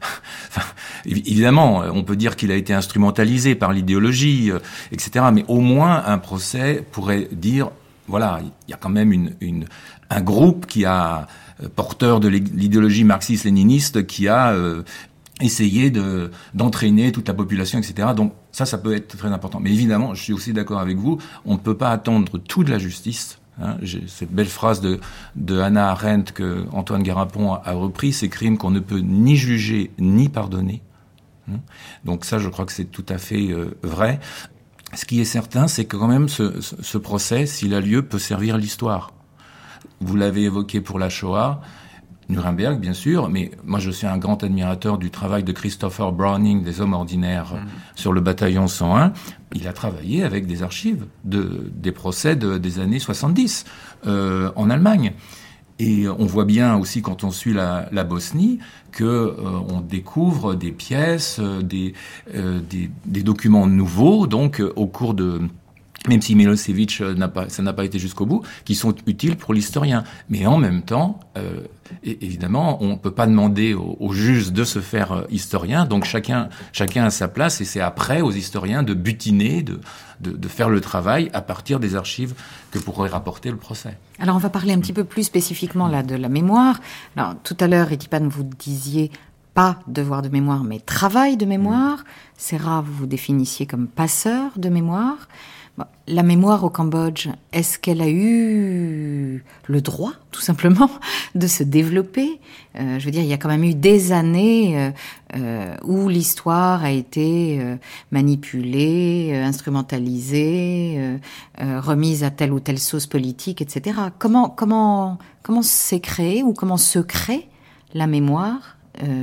[0.48, 0.66] enfin,
[1.04, 4.58] évidemment, on peut dire qu'il a été instrumentalisé par l'idéologie, euh,
[4.92, 5.26] etc.
[5.32, 7.70] Mais au moins un procès pourrait dire
[8.08, 9.66] voilà, il y a quand même une, une
[10.10, 11.28] un groupe qui a
[11.62, 14.82] euh, porteur de l'idéologie marxiste-léniniste qui a euh,
[15.40, 18.08] essayé de d'entraîner toute la population, etc.
[18.14, 19.60] Donc ça, ça peut être très important.
[19.60, 22.70] Mais évidemment, je suis aussi d'accord avec vous, on ne peut pas attendre tout de
[22.70, 23.38] la justice.
[23.60, 23.76] Hein.
[24.06, 25.00] Cette belle phrase de,
[25.36, 29.36] de Hannah Arendt que Antoine Garapon a, a repris, ces crimes qu'on ne peut ni
[29.36, 30.82] juger ni pardonner.
[31.50, 31.58] Hein.
[32.04, 34.20] Donc ça, je crois que c'est tout à fait euh, vrai.
[34.94, 38.18] Ce qui est certain, c'est que quand même ce, ce procès, s'il a lieu, peut
[38.18, 39.12] servir l'histoire.
[40.00, 41.60] Vous l'avez évoqué pour la Shoah.
[42.30, 46.62] Nuremberg, bien sûr, mais moi je suis un grand admirateur du travail de Christopher Browning,
[46.62, 47.68] des hommes ordinaires, mmh.
[47.96, 49.12] sur le bataillon 101.
[49.54, 53.64] Il a travaillé avec des archives de, des procès de, des années 70
[54.06, 55.12] euh, en Allemagne.
[55.80, 58.58] Et on voit bien aussi quand on suit la, la Bosnie
[58.92, 59.34] que euh,
[59.70, 61.94] on découvre des pièces, euh, des,
[62.34, 65.40] euh, des, des, documents nouveaux, donc au cours de
[66.08, 69.52] même si Milosevic n'a pas, ça n'a pas été jusqu'au bout, qui sont utiles pour
[69.52, 70.04] l'historien.
[70.30, 71.60] Mais en même temps, euh,
[72.02, 76.04] évidemment, on ne peut pas demander aux, aux, juges de se faire euh, historien, donc
[76.04, 79.78] chacun, chacun a sa place, et c'est après aux historiens de butiner, de,
[80.20, 82.34] de, de, faire le travail à partir des archives
[82.70, 83.98] que pourrait rapporter le procès.
[84.18, 86.80] Alors on va parler un petit peu plus spécifiquement là de la mémoire.
[87.14, 89.10] Alors tout à l'heure, Etipan, vous disiez
[89.52, 91.98] pas devoir de mémoire, mais travail de mémoire.
[91.98, 92.04] Mmh.
[92.38, 95.28] Serra, vous vous définissiez comme passeur de mémoire.
[96.06, 100.90] La mémoire au Cambodge, est-ce qu'elle a eu le droit, tout simplement,
[101.36, 102.40] de se développer?
[102.76, 104.90] Euh, Je veux dire, il y a quand même eu des années euh,
[105.36, 107.60] euh, où l'histoire a été
[108.10, 111.18] manipulée, instrumentalisée,
[111.58, 113.98] remise à telle ou telle sauce politique, etc.
[114.18, 117.48] Comment comment comment s'est créé ou comment se crée
[117.94, 118.76] la mémoire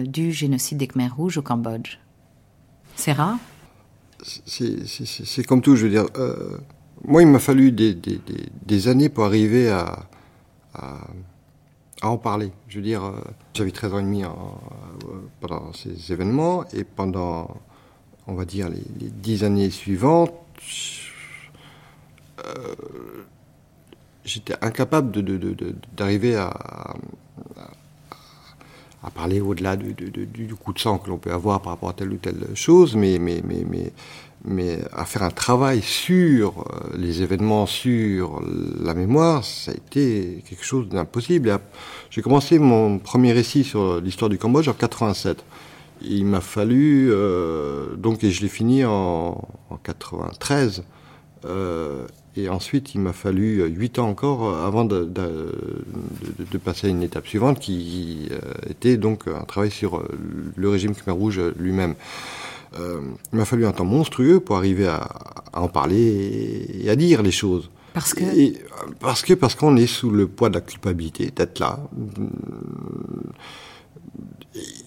[0.05, 1.97] du génocide des Khmers rouges au Cambodge?
[2.95, 3.37] C'est rare
[4.23, 6.05] c'est comme tout, je veux dire.
[6.17, 6.57] Euh,
[7.05, 10.07] moi, il m'a fallu des, années pour arriver à,
[12.01, 12.51] en parler.
[12.67, 13.19] Je veux dire, euh,
[13.53, 14.27] j'avais 13 ans et demi euh,
[15.41, 17.57] pendant ces événements, et pendant,
[18.27, 20.33] on va dire, les, les 10 années suivantes,
[24.23, 25.11] j'étais incapable
[25.95, 26.95] d'arriver à,
[29.11, 32.11] parler au-delà du, du, coup de sang que l'on peut avoir par rapport à telle
[32.11, 33.91] ou telle chose, mais, mais, mais, mais,
[34.45, 38.41] mais à faire un travail sur euh, les événements, sur
[38.81, 41.59] la mémoire, ça a été quelque chose d'impossible.
[42.09, 45.43] J'ai commencé mon premier récit sur l'histoire du Cambodge en 87.
[46.01, 50.83] Il m'a fallu, euh, donc, et je l'ai fini en, en 93.
[51.47, 52.05] Euh,
[52.37, 55.51] et ensuite, il m'a fallu euh, huit ans encore avant de, de,
[56.51, 58.39] de, passer à une étape suivante qui euh,
[58.69, 60.07] était donc un travail sur euh,
[60.55, 61.95] le régime Khmer Rouge lui-même.
[62.79, 63.01] Euh,
[63.33, 65.07] il m'a fallu un temps monstrueux pour arriver à,
[65.51, 67.71] à en parler et, à dire les choses.
[67.95, 68.61] Parce que et,
[68.99, 71.79] Parce que parce qu'on est sous le poids de la culpabilité d'être là.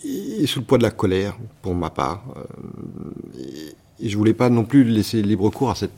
[0.05, 2.23] Et, sous le poids de la colère, pour ma part.
[3.37, 5.91] Et, et je voulais pas non plus laisser libre cours à cette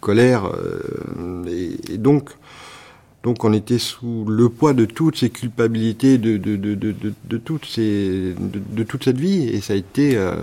[0.00, 0.46] colère.
[0.46, 1.44] Euh,
[1.90, 2.30] et, donc,
[3.24, 9.48] on était sous le poids de toutes ces culpabilités, de, de, toute cette vie.
[9.48, 10.34] Et ça a été euh,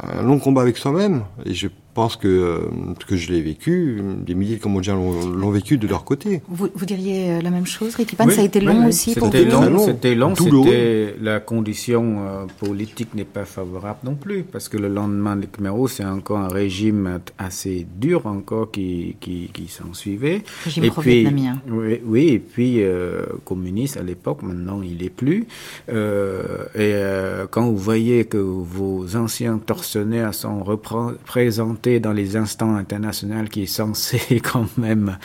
[0.00, 1.22] un long combat avec soi-même.
[1.44, 2.58] Et je pense que, euh,
[3.06, 6.42] que je l'ai vécu, des milliers de Cambodgiens l'ont vécu de leur côté.
[6.48, 8.88] Vous, vous diriez euh, la même chose, Ricky Pan, oui, ça a été long oui,
[8.88, 14.42] aussi pour vous C'était long, c'était la condition euh, politique n'est pas favorable non plus,
[14.42, 19.50] parce que le lendemain des Khmer c'est encore un régime assez dur encore qui, qui,
[19.52, 20.42] qui s'en suivait.
[20.64, 21.28] Régime et puis,
[21.68, 25.46] oui, oui, et puis euh, communiste à l'époque, maintenant il est plus.
[25.88, 32.74] Euh, et euh, quand vous voyez que vos anciens tortionnaires sont représentés dans les instants
[32.74, 35.18] internationaux qui est censé quand même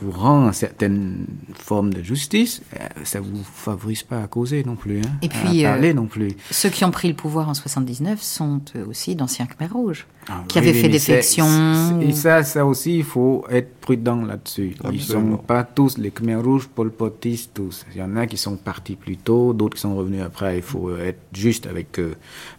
[0.00, 5.00] vous rendre certaine forme de justice, euh, ça vous favorise pas à causer non plus,
[5.00, 6.32] hein, et puis, à parler euh, non plus.
[6.50, 10.58] Ceux qui ont pris le pouvoir en 79 sont aussi d'anciens Khmer rouges, ah, qui
[10.58, 12.00] oui, avaient fait défections.
[12.00, 14.76] Et ça, ça aussi, il faut être prudent là-dessus.
[14.92, 17.86] Ils sont pas tous les Khmer rouges, polpotistes tous.
[17.94, 20.56] Il y en a qui sont partis plus tôt, d'autres qui sont revenus après.
[20.56, 22.16] Il faut être juste avec eux.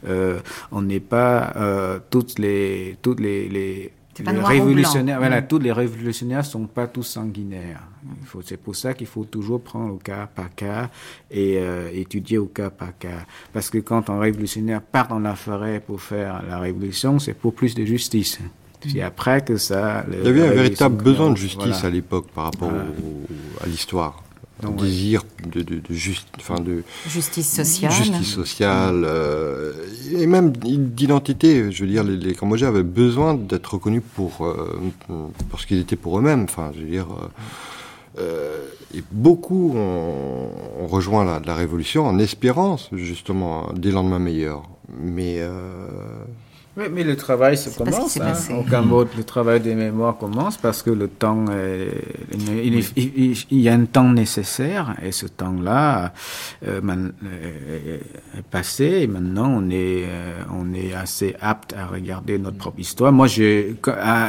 [0.08, 0.40] Euh,
[0.72, 5.47] on n'est pas euh, toutes les toutes les, les les révolutionnaires, voilà, mmh.
[5.47, 7.82] tous les révolutionnaires sont pas tous sanguinaires.
[8.43, 10.89] C'est pour ça qu'il faut toujours prendre au cas par cas
[11.30, 13.26] et euh, étudier au cas par cas.
[13.53, 17.53] Parce que quand un révolutionnaire part dans la forêt pour faire la révolution, c'est pour
[17.53, 18.39] plus de justice.
[18.86, 20.05] C'est après que ça.
[20.07, 21.86] Le, Il y avait un véritable besoin de justice voilà.
[21.86, 22.86] à l'époque par rapport voilà.
[22.86, 24.24] au, à l'histoire.
[24.62, 29.74] Donc, désir de, de, de, juste, enfin de justice sociale, justice sociale euh,
[30.12, 31.72] et même d'identité.
[31.72, 34.80] Je veux dire, les, les Cambodgiens avaient besoin d'être reconnus pour euh,
[35.49, 36.45] pour ce qu'ils étaient pour eux-mêmes.
[36.45, 37.08] Enfin, je veux dire,
[38.20, 40.49] euh, et beaucoup ont,
[40.80, 44.64] ont rejoint la, la, révolution en espérant justement des lendemains meilleurs.
[44.99, 45.88] Mais euh,
[46.78, 48.18] oui, mais le travail se commence.
[48.18, 48.34] Hein.
[48.56, 51.90] Au Cambodge, le travail des mémoires commence parce que le temps, est,
[52.34, 56.14] il, il, il, il, y a un temps nécessaire et ce temps-là
[56.68, 57.10] euh,
[58.38, 62.80] est passé et maintenant on est, euh, on est assez apte à regarder notre propre
[62.80, 63.12] histoire.
[63.12, 63.72] Moi, je,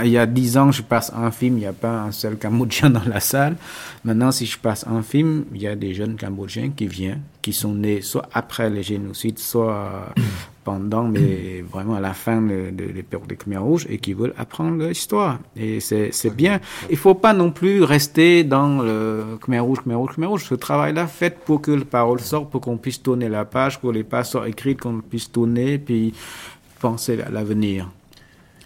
[0.05, 2.39] il y a dix ans, je passe un film, il n'y a pas un seul
[2.39, 3.57] Cambodgien dans la salle.
[4.05, 7.53] Maintenant, si je passe un film, il y a des jeunes Cambodgiens qui viennent, qui
[7.53, 10.15] sont nés soit après les génocides, soit
[10.69, 11.11] pendant,
[11.73, 15.39] vraiment à la fin de, de l'époque des Khmer Rouges et qui veulent apprendre l'histoire.
[15.57, 16.61] Et c'est bien.
[16.91, 20.45] Il faut pas non plus rester dans le Khmer Rouge, Khmer Rouge, Khmer Rouge.
[20.45, 23.87] Ce travail-là fait pour que la parole sorte, pour qu'on puisse tourner la page, que
[23.87, 26.13] les pages soient écrites, qu'on puisse tourner, puis
[26.81, 27.89] penser à l'avenir.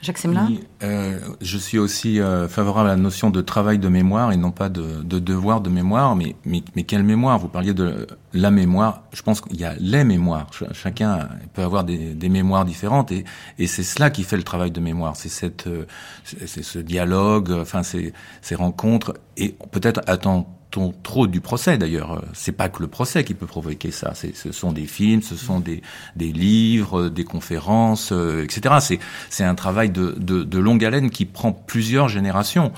[0.02, 3.88] Jacques Semlin oui, euh, Je suis aussi euh, favorable à la notion de travail de
[3.88, 6.16] mémoire et non pas de, de devoir de mémoire.
[6.16, 7.38] Mais, mais, mais, quelle mémoire?
[7.38, 9.04] Vous parliez de la mémoire.
[9.12, 10.48] Je pense qu'il y a les mémoires.
[10.52, 13.24] Ch chacun peut avoir des, des mémoires différentes et,
[13.60, 15.14] et c'est cela qui fait le travail de mémoire.
[15.14, 15.86] C'est cette, euh,
[16.24, 20.58] c'est ce dialogue, enfin ces, ces rencontres et peut-être attends
[21.02, 22.24] trop du procès d'ailleurs.
[22.32, 24.12] C'est pas que le procès qui peut provoquer ça.
[24.14, 25.82] Ce sont des films, ce sont des,
[26.16, 28.98] des livres, des conférences, euh, etc.
[29.30, 32.72] C'est un travail de, de, longue haleine qui prend plusieurs générations.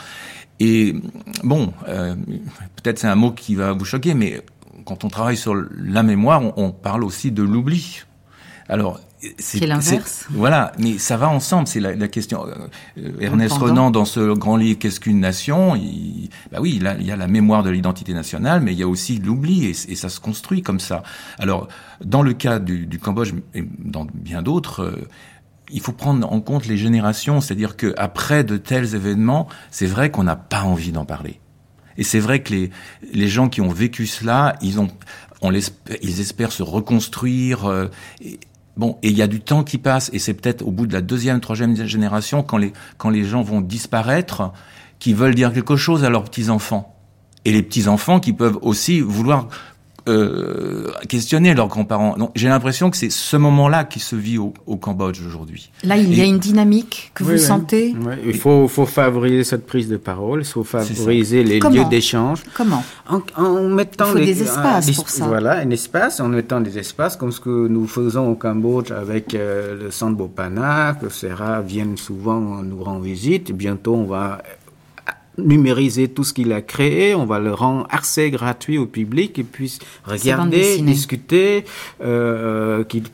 [0.61, 0.95] Et
[1.43, 2.15] bon, euh,
[2.77, 4.41] peut-être c'est un mot qui va vous choquer, mais
[4.85, 8.03] quand on travaille sur la mémoire, on, on parle aussi de l'oubli.
[8.69, 9.01] Alors,
[9.39, 10.27] c'est l'inverse.
[10.31, 11.67] Voilà, mais ça va ensemble.
[11.67, 12.47] C'est la, la, question.
[12.47, 15.77] Euh, Ernest Renan, dans ce grand livre Qu'est-ce qu'une nation?
[15.77, 18.79] Il, Bah oui, il, a, il y a la mémoire de l'identité nationale, mais il
[18.79, 21.03] y a aussi l'oubli, et, et, ça se construit comme ça.
[21.39, 21.69] Alors,
[22.05, 24.83] dans le cas du, du Cambodge et dans bien d'autres.
[24.83, 25.09] Euh,
[25.73, 30.11] il faut prendre en compte les générations, c'est-à-dire que après de tels événements, c'est vrai
[30.11, 31.41] qu'on n'a pas envie d'en parler.
[31.97, 32.71] Et c'est vrai que les,
[33.13, 34.89] les gens qui ont vécu cela, ils ont,
[35.43, 37.67] on ils espèrent se reconstruire.
[37.67, 37.89] Euh,
[38.21, 38.39] et,
[38.77, 40.93] Bon, et il y a du temps qui passe, et c'est peut-être au bout de
[40.93, 44.53] la deuxième, troisième génération, quand les, quand les gens vont disparaître,
[44.99, 46.91] qui veulent dire quelque chose à leurs petits-enfants.
[47.45, 49.49] et les petits enfants qui peuvent aussi vouloir
[50.07, 52.17] euh, questionner leurs grands-parents.
[52.17, 55.71] Donc j'ai l'impression que c'est ce moment-là qui se vit au, au Cambodge aujourd'hui.
[55.83, 57.95] Là, il y a une dynamique que vous sentez.
[57.99, 58.15] Oui.
[58.27, 62.43] Il faut, faut, favoriser cette prise de parole, il faut favoriser les lieux d'échange.
[62.55, 65.27] Comment en, en, mettant il faut des espaces pour ça.
[65.27, 69.35] Voilà, un espace, en mettant des espaces comme ce que nous faisons au Cambodge avec
[69.35, 73.53] euh, le centre Bopana, que Serra viennent souvent nous rendre visite.
[73.53, 74.43] Bientôt, on va
[75.39, 79.45] numériser tout ce qu'il a créé, on va le rendre assez gratuit au public et
[79.45, 81.65] puis regarder, discuter,
[82.03, 83.05] euh, qu'il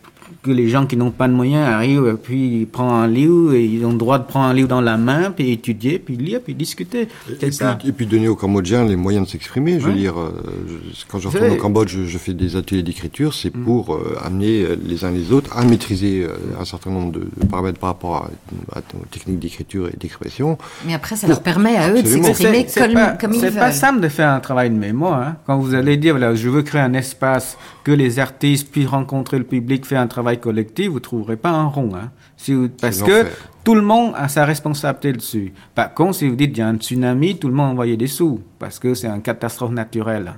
[0.43, 3.53] que les gens qui n'ont pas de moyens arrivent, et puis ils prennent un livre,
[3.55, 6.16] et ils ont le droit de prendre un livre dans la main, puis étudier, puis
[6.16, 7.09] lire, puis discuter.
[7.28, 9.78] Et, puis, et puis, donner aux Cambodgiens les moyens de s'exprimer.
[9.80, 10.30] Je veux dire, euh,
[10.66, 13.64] je, quand je retourne au Cambodge, je, je fais des ateliers d'écriture, c'est mm.
[13.64, 17.20] pour euh, amener euh, les uns les autres à maîtriser euh, un certain nombre de,
[17.36, 20.57] de, paramètres par rapport à, à aux techniques d'écriture et d'expression.
[20.86, 21.30] Mais après, ça pour...
[21.30, 23.53] leur permet à eux de s'exprimer comme, pas, comme ils veulent.
[23.53, 25.20] C'est pas simple de faire un travail de mémoire.
[25.20, 25.36] Hein.
[25.47, 29.38] Quand vous allez dire, voilà, je veux créer un espace que les artistes puissent rencontrer
[29.38, 31.90] le public, faire un travail collectif, vous trouverez pas un rond.
[31.94, 32.10] Hein.
[32.36, 33.26] Si vous, parce que
[33.64, 35.52] tout le monde a sa responsabilité dessus.
[35.74, 38.06] Par contre, si vous dites il y a un tsunami, tout le monde envoie des
[38.06, 40.34] sous, parce que c'est une catastrophe naturelle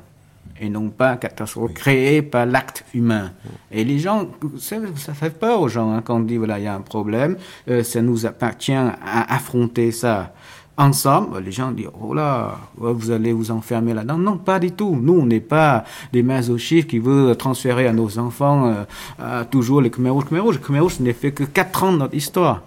[0.62, 1.74] et non pas une catastrophe oui.
[1.74, 3.32] créée par l'acte humain.
[3.70, 4.28] Et les gens,
[4.59, 6.80] ça, ça, fait peur aux gens hein, quand on dit voilà il y a un
[6.80, 7.36] problème,
[7.68, 10.32] euh, ça nous appartient à affronter ça
[10.77, 14.18] ensemble, les gens disent oh là, vous allez vous enfermer là-dedans.
[14.18, 14.99] Non, pas du tout.
[15.01, 18.75] Nous, on n'est pas des masochistes qui veulent transférer à nos enfants
[19.20, 20.25] euh, toujours les Khmer Rouges.
[20.25, 22.62] Khmer Rouges, Khmer Rouges n'est fait que 4 ans de notre histoire.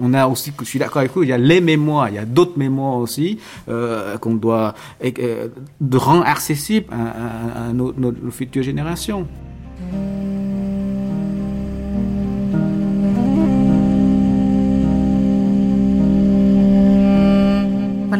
[0.00, 2.18] On a aussi, je suis d'accord avec vous, il y a les mémoires, il y
[2.18, 4.74] a d'autres mémoires aussi euh, qu'on doit
[5.04, 5.48] euh,
[5.94, 7.92] rendre accessibles à, nos
[8.30, 9.26] futures générations.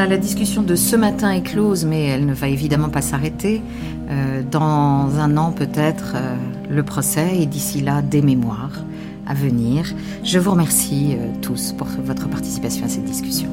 [0.06, 3.60] La discussion de ce matin est close, mais elle ne va évidemment pas s'arrêter.
[4.08, 6.36] Euh, dans un an peut-être, euh,
[6.70, 8.84] le procès et d'ici là, des mémoires
[9.26, 9.92] à venir.
[10.22, 13.48] Je vous remercie euh, tous pour votre participation à cette discussion.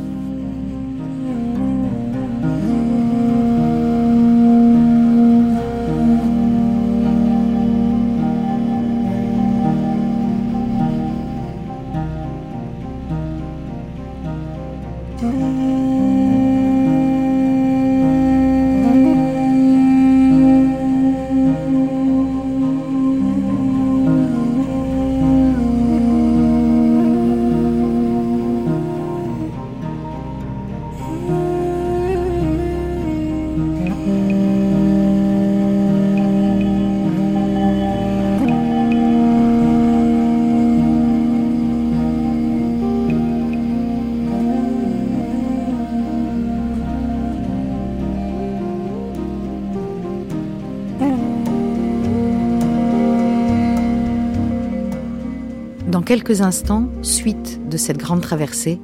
[56.16, 58.80] Quelques instants, suite de cette grande traversée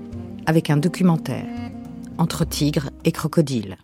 [0.48, 1.46] avec un documentaire
[2.18, 3.78] entre tigres et crocodiles.